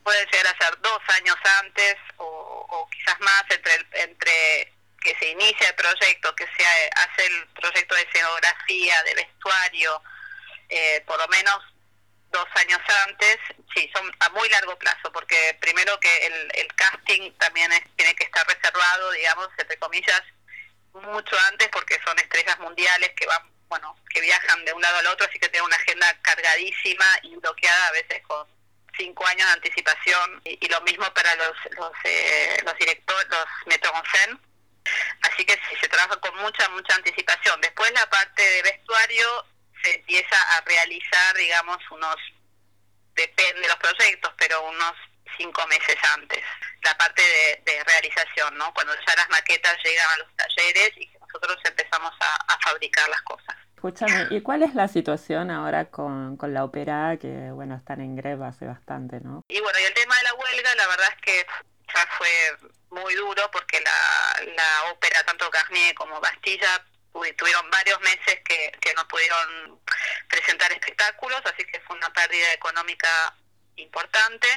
puede 0.03 0.25
llegar 0.31 0.47
a 0.47 0.57
ser 0.65 0.79
dos 0.81 0.99
años 1.17 1.35
antes 1.61 1.95
o, 2.17 2.25
o 2.69 2.89
quizás 2.89 3.19
más 3.21 3.43
entre, 3.49 3.73
el- 3.75 3.87
entre 4.09 4.73
que 5.01 5.15
se 5.15 5.29
inicia 5.31 5.69
el 5.69 5.75
proyecto, 5.75 6.33
que 6.35 6.45
se 6.45 6.63
hace 6.95 7.27
el 7.27 7.47
proyecto 7.59 7.95
de 7.95 8.01
escenografía, 8.03 9.03
de 9.03 9.15
vestuario, 9.15 10.01
eh, 10.69 11.03
por 11.05 11.17
lo 11.19 11.27
menos 11.27 11.57
dos 12.33 12.47
años 12.55 12.81
antes, 13.07 13.37
sí, 13.73 13.89
son 13.95 14.11
a 14.19 14.29
muy 14.29 14.49
largo 14.49 14.77
plazo, 14.77 15.11
porque 15.13 15.57
primero 15.61 15.97
que 16.01 16.25
el, 16.27 16.51
el 16.55 16.67
casting 16.75 17.31
también 17.37 17.71
es- 17.71 17.95
tiene 17.95 18.13
que 18.15 18.25
estar 18.25 18.45
reservado, 18.47 19.11
digamos, 19.11 19.47
entre 19.57 19.77
comillas, 19.79 20.21
mucho 20.93 21.37
antes 21.47 21.69
porque 21.69 21.97
son 22.05 22.19
estrellas 22.19 22.59
mundiales 22.59 23.11
que 23.15 23.25
van, 23.25 23.49
bueno, 23.69 23.95
que 24.09 24.19
viajan 24.21 24.65
de 24.65 24.73
un 24.73 24.81
lado 24.81 24.97
al 24.97 25.07
otro, 25.07 25.25
así 25.27 25.39
que 25.39 25.47
tienen 25.49 25.65
una 25.67 25.75
agenda 25.77 26.07
cargadísima 26.21 27.05
y 27.23 27.35
bloqueada 27.37 27.87
a 27.87 27.91
veces 27.93 28.21
con 28.27 28.45
cinco 28.97 29.25
años 29.25 29.47
de 29.47 29.53
anticipación 29.53 30.41
y, 30.45 30.67
lo 30.67 30.81
mismo 30.81 31.11
para 31.13 31.33
los 31.35 31.55
los, 31.71 31.91
eh, 32.03 32.57
los 32.63 32.75
directores, 32.77 33.27
los 33.29 33.45
metros 33.65 33.93
en 33.95 34.11
scène. 34.11 34.39
Así 35.21 35.45
que 35.45 35.53
sí, 35.53 35.75
se 35.81 35.87
trabaja 35.87 36.19
con 36.19 36.35
mucha, 36.37 36.67
mucha 36.69 36.93
anticipación. 36.95 37.59
Después 37.61 37.89
la 37.93 38.07
parte 38.09 38.43
de 38.43 38.61
vestuario 38.63 39.45
se 39.83 39.95
empieza 39.95 40.57
a 40.57 40.61
realizar, 40.61 41.35
digamos, 41.35 41.77
unos, 41.91 42.15
depende 43.15 43.61
de 43.61 43.67
los 43.67 43.77
proyectos, 43.77 44.33
pero 44.37 44.63
unos 44.69 44.93
cinco 45.37 45.65
meses 45.67 45.97
antes. 46.13 46.43
La 46.83 46.97
parte 46.97 47.21
de, 47.21 47.71
de 47.71 47.83
realización, 47.83 48.57
¿no? 48.57 48.73
Cuando 48.73 48.93
ya 48.95 49.15
las 49.15 49.29
maquetas 49.29 49.77
llegan 49.83 50.09
a 50.11 50.17
los 50.17 50.35
talleres 50.35 50.91
y 50.97 51.09
nosotros 51.19 51.57
empezamos 51.63 52.11
a, 52.19 52.53
a 52.53 52.59
fabricar 52.59 53.09
las 53.09 53.21
cosas. 53.21 53.55
Escúchame, 53.75 54.27
¿y 54.29 54.41
cuál 54.41 54.63
es 54.63 54.75
la 54.75 54.87
situación 54.87 55.51
ahora 55.51 55.89
con, 55.89 56.37
con 56.37 56.53
la 56.53 56.63
ópera 56.63 57.17
que, 57.19 57.51
bueno, 57.51 57.75
están 57.75 57.99
en 57.99 58.15
greve 58.15 58.45
hace 58.45 58.65
bastante, 58.65 59.19
¿no? 59.19 59.41
Y 59.49 59.59
bueno, 59.59 59.77
y 59.79 59.83
el 59.83 59.93
tema 59.93 60.15
de 60.15 60.23
la 60.23 60.33
huelga, 60.35 60.75
la 60.75 60.87
verdad 60.87 61.09
es 61.09 61.21
que 61.21 61.45
ya 61.93 62.07
fue 62.17 62.29
muy 62.91 63.13
duro 63.15 63.49
porque 63.51 63.81
la, 63.81 64.45
la 64.55 64.91
ópera, 64.91 65.23
tanto 65.25 65.49
Garnier 65.49 65.93
como 65.95 66.21
Bastilla, 66.21 66.85
tuvieron 67.37 67.69
varios 67.69 67.99
meses 68.01 68.39
que, 68.43 68.71
que 68.81 68.93
no 68.95 69.07
pudieron 69.07 69.79
presentar 70.29 70.71
espectáculos, 70.71 71.41
así 71.45 71.63
que 71.65 71.79
fue 71.81 71.95
una 71.95 72.11
pérdida 72.11 72.53
económica 72.53 73.33
importante. 73.75 74.47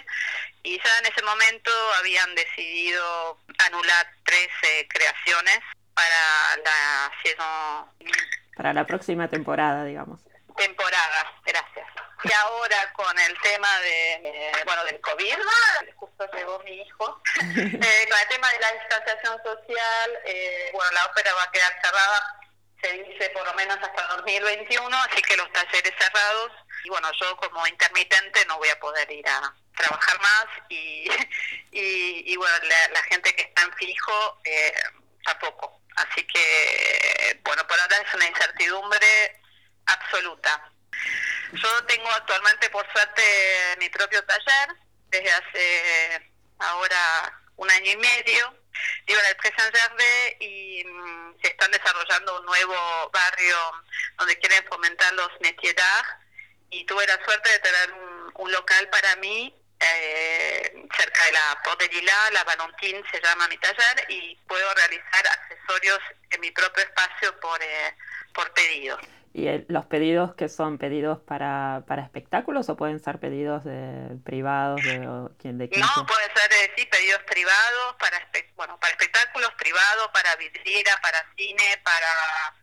Y 0.62 0.76
ya 0.78 0.98
en 0.98 1.06
ese 1.06 1.22
momento 1.22 1.70
habían 1.98 2.34
decidido 2.34 3.38
anular 3.58 4.06
13 4.24 4.88
creaciones 4.88 5.60
para 5.94 6.56
la 6.64 7.12
saison 7.22 7.90
Para 8.56 8.72
la 8.72 8.86
próxima 8.86 9.28
temporada, 9.28 9.84
digamos. 9.84 10.20
temporada, 10.56 11.32
gracias. 11.44 11.86
Y 12.24 12.32
ahora 12.32 12.92
con 12.94 13.18
el 13.18 13.38
tema 13.40 13.78
de, 13.80 14.12
eh, 14.14 14.52
bueno, 14.64 14.84
del 14.84 15.00
COVID, 15.00 15.36
justo 15.96 16.30
llegó 16.32 16.58
mi 16.60 16.80
hijo, 16.80 17.22
eh, 17.40 18.08
con 18.10 18.18
el 18.20 18.28
tema 18.28 18.50
de 18.50 18.60
la 18.60 18.72
distanciación 18.72 19.36
social, 19.44 20.18
eh, 20.24 20.70
bueno, 20.72 20.90
la 20.92 21.04
ópera 21.06 21.34
va 21.34 21.42
a 21.42 21.50
quedar 21.52 21.72
cerrada, 21.82 22.40
se 22.86 23.02
dice 23.02 23.30
por 23.30 23.44
lo 23.46 23.54
menos 23.54 23.76
hasta 23.80 24.06
2021, 24.16 24.96
así 24.96 25.22
que 25.22 25.36
los 25.36 25.50
talleres 25.52 25.92
cerrados, 25.98 26.52
y 26.84 26.88
bueno, 26.88 27.10
yo 27.20 27.36
como 27.36 27.66
intermitente 27.66 28.44
no 28.46 28.58
voy 28.58 28.68
a 28.68 28.78
poder 28.80 29.10
ir 29.10 29.26
a 29.28 29.54
trabajar 29.76 30.20
más, 30.20 30.46
y, 30.68 31.08
y, 31.72 32.32
y 32.32 32.36
bueno, 32.36 32.54
la, 32.62 32.88
la 32.88 33.02
gente 33.04 33.34
que 33.34 33.42
está 33.42 33.62
en 33.62 33.72
fijo, 33.74 34.40
eh, 34.44 34.74
tampoco. 35.24 35.80
Así 35.96 36.26
que, 36.26 37.40
bueno, 37.42 37.66
por 37.66 37.80
ahora 37.80 37.96
es 37.96 38.14
una 38.14 38.26
incertidumbre 38.26 39.40
absoluta. 39.86 40.70
Yo 41.52 41.84
tengo 41.86 42.08
actualmente, 42.10 42.68
por 42.70 42.86
suerte, 42.92 43.22
mi 43.78 43.88
propio 43.88 44.22
taller 44.24 44.76
desde 45.08 45.32
hace 45.32 46.32
ahora 46.58 47.40
un 47.56 47.70
año 47.70 47.92
y 47.92 47.96
medio. 47.96 48.54
Vivo 49.06 49.20
en 49.20 49.26
el 49.26 49.72
Verde 49.72 50.36
y 50.40 50.84
mm, 50.84 51.40
se 51.40 51.48
están 51.48 51.70
desarrollando 51.70 52.40
un 52.40 52.46
nuevo 52.46 53.10
barrio 53.12 53.56
donde 54.18 54.38
quieren 54.38 54.64
fomentar 54.68 55.12
los 55.14 55.30
métiers 55.40 55.76
y 56.70 56.84
tuve 56.84 57.06
la 57.06 57.22
suerte 57.24 57.50
de 57.50 57.58
tener 57.60 57.92
un, 58.34 58.52
local 58.52 58.88
para 58.90 59.16
mí 59.16 59.54
eh, 59.80 60.86
cerca 60.96 61.24
de 61.26 61.32
la 61.32 61.60
Porte 61.64 61.88
de 61.88 61.94
Lila, 61.94 62.30
la 62.32 62.44
Valentine 62.44 63.02
se 63.10 63.20
llama 63.20 63.48
mi 63.48 63.58
taller 63.58 64.06
y 64.08 64.36
puedo 64.46 64.74
realizar 64.74 65.26
accesorios 65.26 65.98
en 66.30 66.40
mi 66.40 66.50
propio 66.50 66.84
espacio 66.84 67.38
por, 67.40 67.62
eh, 67.62 67.94
por 68.32 68.52
pedido. 68.52 68.98
¿Y 69.32 69.48
el- 69.48 69.66
los 69.68 69.84
pedidos 69.86 70.34
que 70.34 70.48
son 70.48 70.78
pedidos 70.78 71.20
para, 71.20 71.84
para 71.86 72.02
espectáculos 72.02 72.68
o 72.70 72.76
pueden 72.76 73.00
ser 73.00 73.18
pedidos 73.20 73.64
de, 73.64 74.16
privados 74.24 74.82
de, 74.82 75.28
quien 75.38 75.58
de 75.58 75.68
quién 75.68 75.84
sea? 75.84 75.94
No, 75.96 76.06
puede 76.06 76.24
ser, 76.34 76.50
eh, 76.52 76.72
sí, 76.76 76.86
pedidos 76.86 77.22
privados, 77.24 77.96
para 77.98 78.16
espe- 78.18 78.50
bueno, 78.56 78.78
para 78.80 78.92
espectáculos 78.92 79.50
privados, 79.58 80.08
para 80.14 80.34
vidriera, 80.36 80.96
para 81.02 81.18
cine, 81.36 81.80
para, 81.84 82.54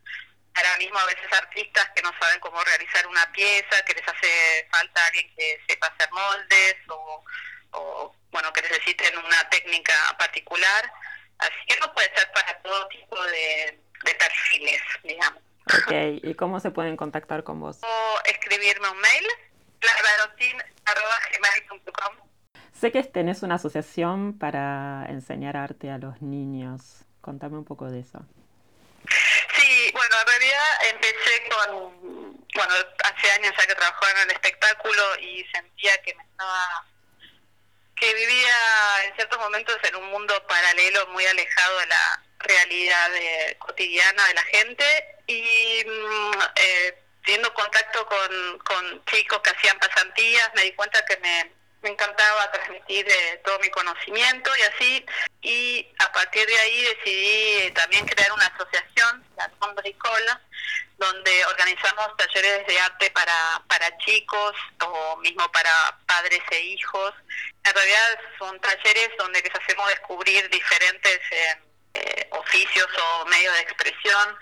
para 0.52 0.76
mismo 0.78 0.98
a 0.98 1.06
veces 1.06 1.32
artistas 1.32 1.88
que 1.94 2.02
no 2.02 2.10
saben 2.20 2.40
cómo 2.40 2.60
realizar 2.64 3.06
una 3.06 3.30
pieza, 3.32 3.82
que 3.86 3.94
les 3.94 4.08
hace 4.08 4.68
falta 4.72 5.06
alguien 5.06 5.32
que 5.36 5.60
sepa 5.68 5.86
hacer 5.86 6.08
moldes 6.12 6.76
o, 6.88 7.24
o, 7.72 8.16
bueno, 8.32 8.52
que 8.52 8.62
necesiten 8.62 9.16
una 9.18 9.48
técnica 9.48 9.92
particular. 10.18 10.90
Así 11.38 11.54
que 11.68 11.76
no 11.80 11.92
puede 11.94 12.12
ser 12.16 12.30
para 12.32 12.58
todo 12.62 12.88
tipo 12.88 13.22
de, 13.26 13.80
de 14.04 14.14
perfiles, 14.14 14.82
digamos. 15.04 15.43
Ok, 15.66 15.92
¿y 16.22 16.34
cómo 16.34 16.60
se 16.60 16.70
pueden 16.70 16.96
contactar 16.96 17.42
con 17.42 17.58
vos? 17.60 17.78
O 17.82 18.20
escribirme 18.26 18.90
un 18.90 18.98
mail, 18.98 19.26
clavarotin.com. 19.78 22.16
Sé 22.78 22.92
que 22.92 23.02
tenés 23.04 23.42
una 23.42 23.54
asociación 23.54 24.38
para 24.38 25.06
enseñar 25.08 25.56
arte 25.56 25.90
a 25.90 25.96
los 25.96 26.20
niños. 26.20 27.06
Contame 27.22 27.56
un 27.56 27.64
poco 27.64 27.90
de 27.90 28.00
eso. 28.00 28.26
Sí, 29.54 29.90
bueno, 29.92 30.16
en 30.20 30.26
realidad 30.26 30.84
empecé 30.90 31.48
con, 31.48 32.36
bueno, 32.54 32.74
hace 33.04 33.30
años 33.32 33.54
ya 33.58 33.66
que 33.66 33.74
trabajaba 33.74 34.10
en 34.12 34.18
el 34.28 34.32
espectáculo 34.32 35.18
y 35.20 35.42
sentía 35.54 36.02
que 36.02 36.14
me 36.14 36.22
estaba, 36.24 36.84
que 37.96 38.14
vivía 38.14 39.04
en 39.06 39.14
ciertos 39.14 39.38
momentos 39.38 39.78
en 39.84 39.96
un 39.96 40.10
mundo 40.10 40.34
paralelo 40.46 41.06
muy 41.08 41.24
alejado 41.24 41.78
de 41.78 41.86
la 41.86 42.22
realidad 42.44 43.14
eh, 43.14 43.56
cotidiana 43.58 44.26
de 44.28 44.34
la 44.34 44.42
gente 44.44 44.84
y 45.26 45.84
mm, 45.86 46.42
eh, 46.56 46.98
teniendo 47.24 47.52
contacto 47.54 48.06
con, 48.06 48.58
con 48.58 49.04
chicos 49.06 49.40
que 49.40 49.50
hacían 49.50 49.78
pasantías 49.78 50.50
me 50.54 50.62
di 50.62 50.72
cuenta 50.72 51.04
que 51.06 51.16
me, 51.18 51.50
me 51.82 51.90
encantaba 51.90 52.50
transmitir 52.50 53.06
eh, 53.08 53.40
todo 53.44 53.58
mi 53.60 53.68
conocimiento 53.70 54.50
y 54.56 54.62
así 54.62 55.06
y 55.42 55.88
a 55.98 56.10
partir 56.12 56.46
de 56.46 56.58
ahí 56.58 56.84
decidí 56.84 57.70
también 57.72 58.06
crear 58.06 58.32
una 58.32 58.46
asociación, 58.46 59.24
la 59.36 59.50
Bricol, 59.76 60.22
donde 60.96 61.44
organizamos 61.46 62.16
talleres 62.16 62.66
de 62.66 62.80
arte 62.80 63.10
para, 63.10 63.62
para 63.68 63.96
chicos 63.98 64.54
o 64.80 65.16
mismo 65.16 65.50
para 65.52 65.98
padres 66.06 66.40
e 66.50 66.60
hijos. 66.60 67.12
En 67.64 67.74
realidad 67.74 68.18
son 68.38 68.58
talleres 68.60 69.10
donde 69.18 69.42
les 69.42 69.54
hacemos 69.54 69.88
descubrir 69.88 70.48
diferentes 70.48 71.20
eh, 71.30 71.56
eh, 71.94 72.28
oficios 72.30 72.88
o 72.98 73.24
medios 73.26 73.54
de 73.54 73.60
expresión. 73.60 74.38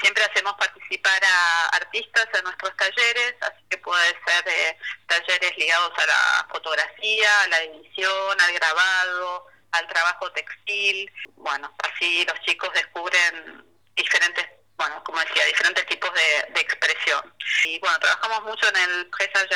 Siempre 0.00 0.24
hacemos 0.24 0.54
participar 0.54 1.22
a 1.24 1.66
artistas 1.68 2.26
en 2.34 2.44
nuestros 2.44 2.76
talleres, 2.76 3.34
así 3.40 3.64
que 3.70 3.78
puede 3.78 4.08
ser 4.26 4.44
eh, 4.46 4.78
talleres 5.06 5.56
ligados 5.56 5.92
a 5.96 6.06
la 6.06 6.48
fotografía, 6.50 7.42
a 7.42 7.48
la 7.48 7.62
edición, 7.62 8.40
al 8.40 8.52
grabado, 8.54 9.46
al 9.72 9.86
trabajo 9.88 10.32
textil. 10.32 11.10
Bueno, 11.36 11.74
así 11.84 12.24
los 12.26 12.40
chicos 12.40 12.72
descubren 12.72 13.64
diferentes 13.94 14.46
bueno, 14.76 15.02
como 15.04 15.20
decía, 15.20 15.44
diferentes 15.44 15.86
tipos 15.86 16.10
de, 16.12 16.60
expresión. 16.60 17.34
Y 17.64 17.78
bueno, 17.78 17.98
trabajamos 18.00 18.42
mucho 18.42 18.68
en 18.68 18.76
el 18.76 19.06
Presa 19.06 19.46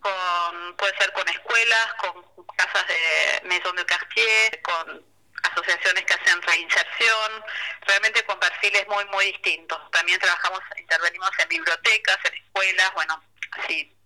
con, 0.00 0.76
puede 0.76 0.96
ser 0.98 1.12
con 1.12 1.28
escuelas, 1.28 1.94
con 2.00 2.46
casas 2.56 2.86
de 2.88 3.48
Maison 3.48 3.76
de 3.76 3.86
Cartier, 3.86 4.62
con 4.62 5.15
asociaciones 5.52 6.04
que 6.04 6.14
hacen 6.14 6.42
reinserción, 6.42 7.44
realmente 7.86 8.24
con 8.24 8.38
perfiles 8.38 8.86
muy, 8.88 9.04
muy 9.06 9.26
distintos. 9.26 9.78
También 9.90 10.18
trabajamos, 10.20 10.60
intervenimos 10.78 11.30
en 11.38 11.48
bibliotecas, 11.48 12.18
en 12.24 12.34
escuelas, 12.34 12.92
bueno, 12.94 13.22
así, 13.52 13.96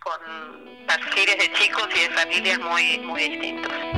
con 0.00 0.86
perfiles 0.86 1.38
de 1.38 1.52
chicos 1.52 1.88
y 1.94 2.00
de 2.00 2.10
familias 2.10 2.58
muy, 2.58 2.98
muy 2.98 3.28
distintos. 3.28 3.97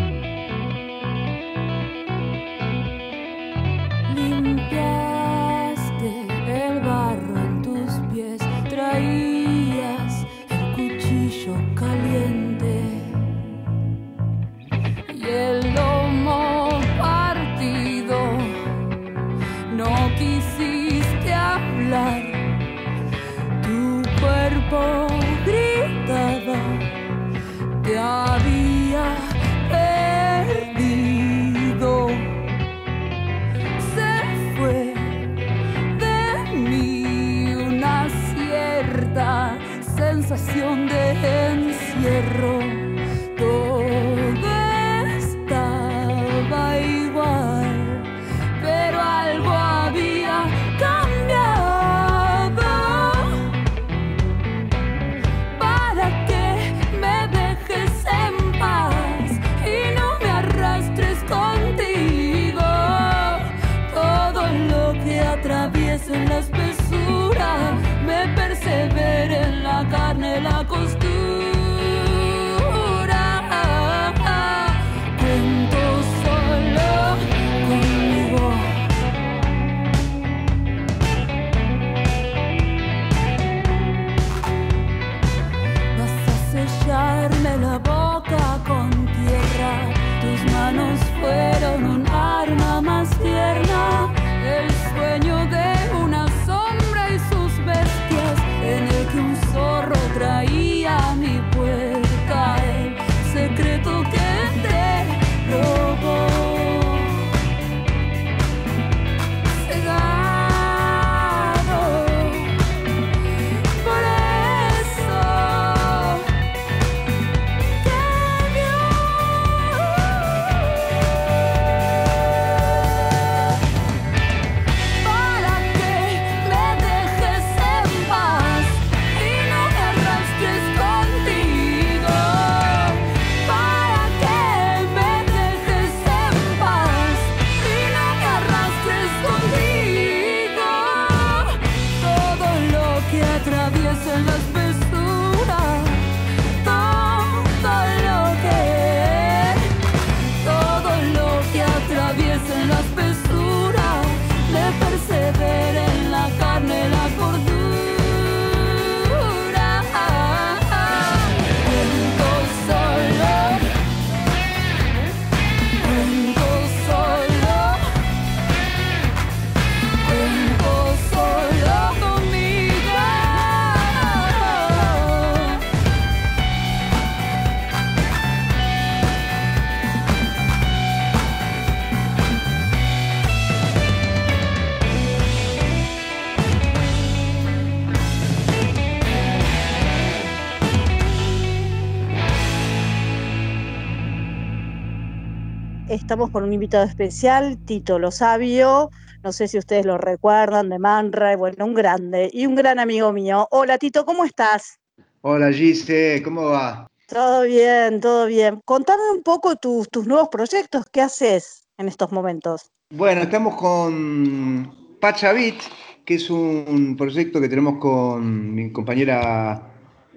Estamos 196.10 196.30
con 196.30 196.42
un 196.42 196.52
invitado 196.52 196.82
especial, 196.82 197.56
Tito 197.64 198.00
Lo 198.00 198.10
Sabio. 198.10 198.90
No 199.22 199.30
sé 199.30 199.46
si 199.46 199.58
ustedes 199.58 199.86
lo 199.86 199.96
recuerdan, 199.96 200.68
de 200.68 200.80
Manra, 200.80 201.36
bueno, 201.36 201.64
un 201.64 201.72
grande 201.72 202.28
y 202.32 202.46
un 202.46 202.56
gran 202.56 202.80
amigo 202.80 203.12
mío. 203.12 203.46
Hola 203.52 203.78
Tito, 203.78 204.04
¿cómo 204.04 204.24
estás? 204.24 204.80
Hola 205.20 205.52
Gise, 205.52 206.20
¿cómo 206.24 206.46
va? 206.46 206.90
Todo 207.06 207.42
bien, 207.42 208.00
todo 208.00 208.26
bien. 208.26 208.60
Contame 208.64 209.04
un 209.14 209.22
poco 209.22 209.54
tus, 209.54 209.88
tus 209.88 210.08
nuevos 210.08 210.30
proyectos, 210.30 210.82
¿qué 210.90 211.00
haces 211.00 211.68
en 211.78 211.86
estos 211.86 212.10
momentos? 212.10 212.72
Bueno, 212.90 213.20
estamos 213.20 213.54
con 213.54 214.98
Pachavit, 215.00 215.60
que 216.04 216.14
es 216.16 216.28
un 216.28 216.96
proyecto 216.96 217.40
que 217.40 217.48
tenemos 217.48 217.78
con 217.78 218.52
mi 218.52 218.72
compañera 218.72 219.62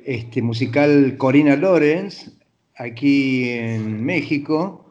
este, 0.04 0.42
musical 0.42 1.18
Corina 1.20 1.56
Lorenz, 1.56 2.32
aquí 2.78 3.52
en 3.52 4.04
México. 4.04 4.83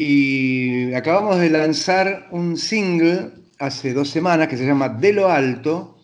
Y 0.00 0.94
acabamos 0.94 1.40
de 1.40 1.50
lanzar 1.50 2.28
un 2.30 2.56
single 2.56 3.32
hace 3.58 3.92
dos 3.92 4.08
semanas 4.08 4.46
que 4.46 4.56
se 4.56 4.64
llama 4.64 4.88
De 4.88 5.12
lo 5.12 5.28
Alto 5.28 5.98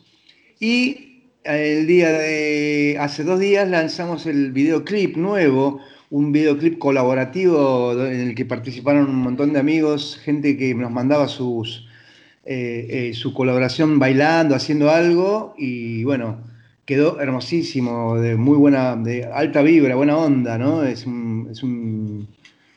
y 0.59 1.31
el 1.45 1.87
día 1.87 2.11
de 2.11 2.97
hace 2.99 3.23
dos 3.23 3.39
días 3.39 3.69
lanzamos 3.69 4.27
el 4.27 4.51
videoclip 4.51 5.17
nuevo, 5.17 5.81
un 6.11 6.33
videoclip 6.33 6.77
colaborativo 6.79 7.93
en 8.05 8.21
el 8.21 8.35
que 8.35 8.45
participaron 8.45 9.09
un 9.09 9.17
montón 9.17 9.53
de 9.53 9.61
amigos, 9.61 10.21
gente 10.25 10.57
que 10.57 10.75
nos 10.75 10.91
mandaba 10.91 11.29
sus 11.29 11.87
eh, 12.45 12.87
eh, 12.91 13.15
su 13.15 13.33
colaboración 13.33 14.01
bailando, 14.01 14.57
haciendo 14.57 14.91
algo 14.91 15.55
y 15.57 16.03
bueno, 16.03 16.43
quedó 16.85 17.21
hermosísimo, 17.21 18.17
de 18.17 18.37
muy 18.37 18.59
buena, 18.59 18.97
de 18.97 19.25
alta 19.25 19.63
vibra, 19.63 19.95
buena 19.95 20.17
onda, 20.17 20.59
¿no? 20.59 20.83
Es 20.83 21.07
un, 21.07 21.49
es 21.51 21.63
un, 21.63 21.84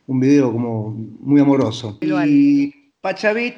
un 0.07 0.19
video 0.19 0.51
como 0.51 0.89
muy 1.19 1.39
amoroso. 1.41 1.97
Y 2.01 2.91
Pachavit 3.01 3.55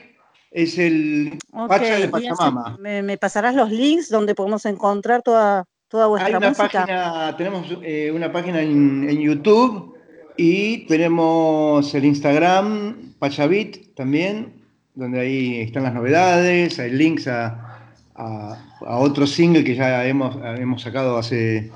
es 0.52 0.78
el 0.78 1.38
Pacha 1.68 1.96
de 2.00 2.10
Pachamama. 2.10 2.78
me, 2.80 3.02
me 3.04 3.18
pasarás 3.18 3.56
los 3.56 3.72
links 3.72 4.10
donde 4.10 4.36
podemos 4.36 4.66
encontrar 4.66 5.22
toda, 5.22 5.66
toda 5.88 6.06
Hay 6.06 6.10
vuestra 6.10 6.38
una 6.40 6.50
música. 6.50 6.70
página, 6.86 7.38
tenemos 7.38 7.68
eh, 7.84 8.12
una 8.14 8.32
página 8.32 8.62
en, 8.62 9.08
en 9.10 9.20
YouTube 9.20 9.96
y 10.38 10.86
tenemos 10.88 11.94
el 11.94 12.06
Instagram 12.06 13.14
Pachavit 13.20 13.94
también, 13.96 14.54
donde 14.96 15.20
ahí 15.20 15.62
están 15.62 15.84
las 15.84 15.94
novedades, 15.94 16.80
hay 16.80 16.92
links 16.92 17.28
a, 17.28 17.80
a- 18.16 18.66
a 18.88 18.98
otro 18.98 19.28
single 19.28 19.64
que 19.64 19.76
ya 19.76 20.06
hemos, 20.06 20.38
hemos 20.58 20.82
sacado 20.82 21.18
hace 21.18 21.70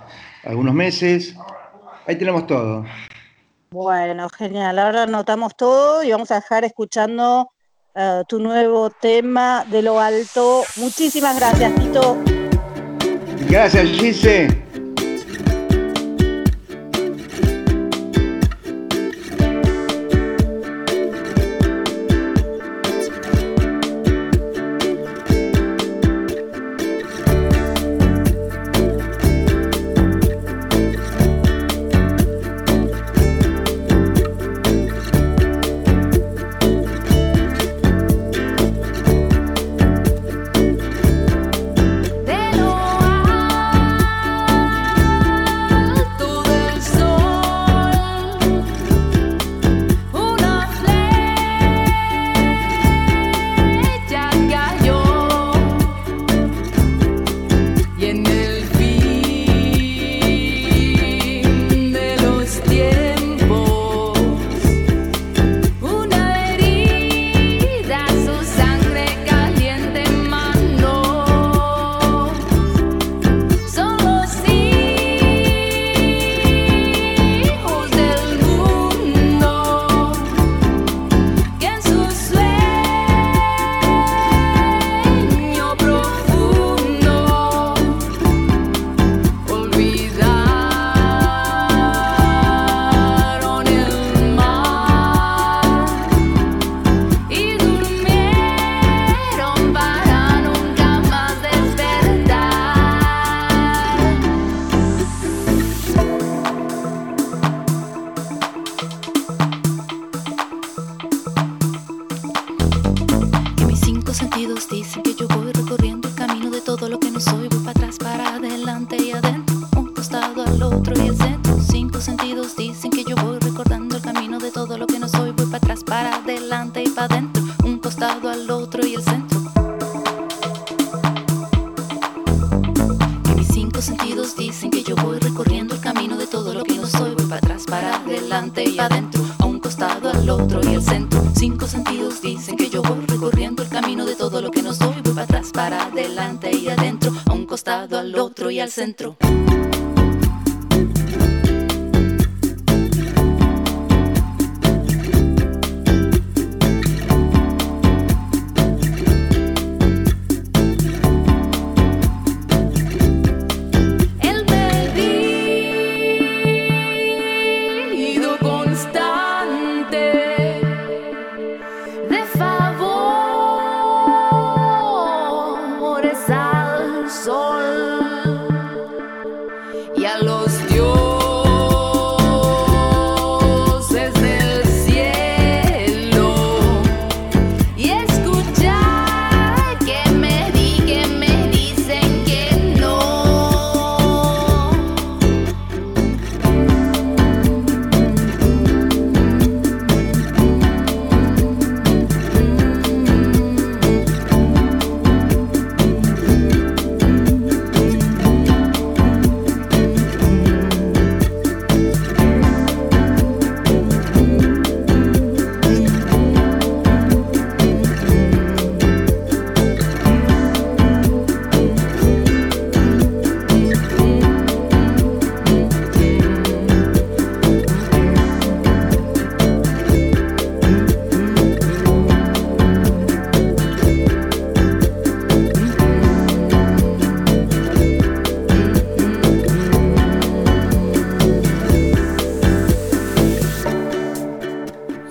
algunos 0.46 0.74
meses. 0.74 1.36
Ahí 2.08 2.18
tenemos 2.18 2.48
todo. 2.48 2.86
Bueno, 3.74 4.30
genial. 4.30 4.78
Ahora 4.78 5.02
anotamos 5.04 5.58
todo 5.58 6.04
y 6.04 6.12
vamos 6.12 6.30
a 6.30 6.36
dejar 6.36 6.64
escuchando 6.64 7.50
eh, 7.96 8.22
tu 8.28 8.38
nuevo 8.38 8.92
tema 8.92 9.66
de 9.68 9.82
lo 9.82 10.00
alto. 10.00 10.62
Muchísimas 10.76 11.36
gracias, 11.38 11.74
Tito. 11.74 12.16
Gracias, 13.50 13.88
Gise. 13.88 14.63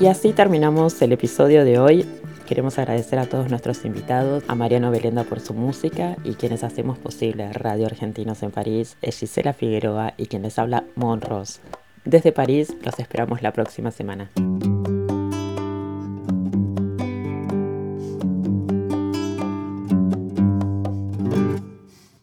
Y 0.03 0.09
así 0.09 0.33
terminamos 0.33 1.01
el 1.01 1.13
episodio 1.13 1.65
de 1.65 1.79
hoy. 1.79 2.05
Queremos 2.45 2.77
agradecer 2.77 3.21
a 3.21 3.27
todos 3.27 3.49
nuestros 3.51 3.85
invitados, 3.85 4.43
a 4.49 4.57
Mariano 4.57 4.91
Belenda 4.91 5.23
por 5.23 5.39
su 5.39 5.55
música 5.55 6.17
y 6.25 6.35
quienes 6.35 6.65
hacemos 6.65 6.99
posible 6.99 7.53
Radio 7.53 7.87
Argentinos 7.87 8.43
en 8.43 8.51
París, 8.51 8.97
es 9.01 9.21
Gisela 9.21 9.53
Figueroa 9.53 10.15
y 10.17 10.27
quien 10.27 10.43
les 10.43 10.59
habla 10.59 10.83
Monros. 10.97 11.61
Desde 12.05 12.33
París 12.33 12.75
los 12.83 12.99
esperamos 12.99 13.43
la 13.43 13.53
próxima 13.53 13.93
semana. 13.93 14.29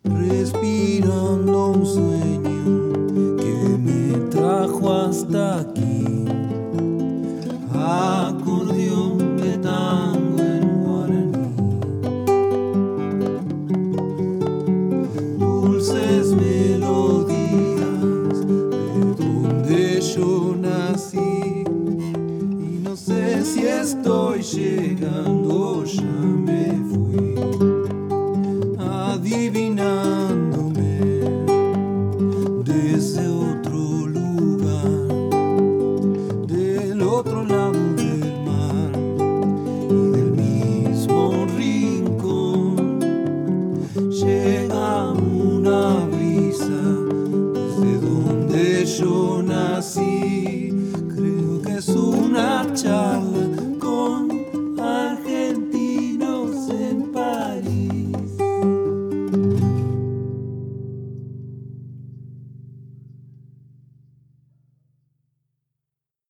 Respirando 0.04 1.68
un 1.70 1.86
sueño 1.86 3.38
que 3.38 3.78
me 3.80 4.30
trajo 4.30 4.94
hasta 4.94 5.62
aquí. 5.62 5.89
Yo 23.96 24.44
nací. 25.02 25.39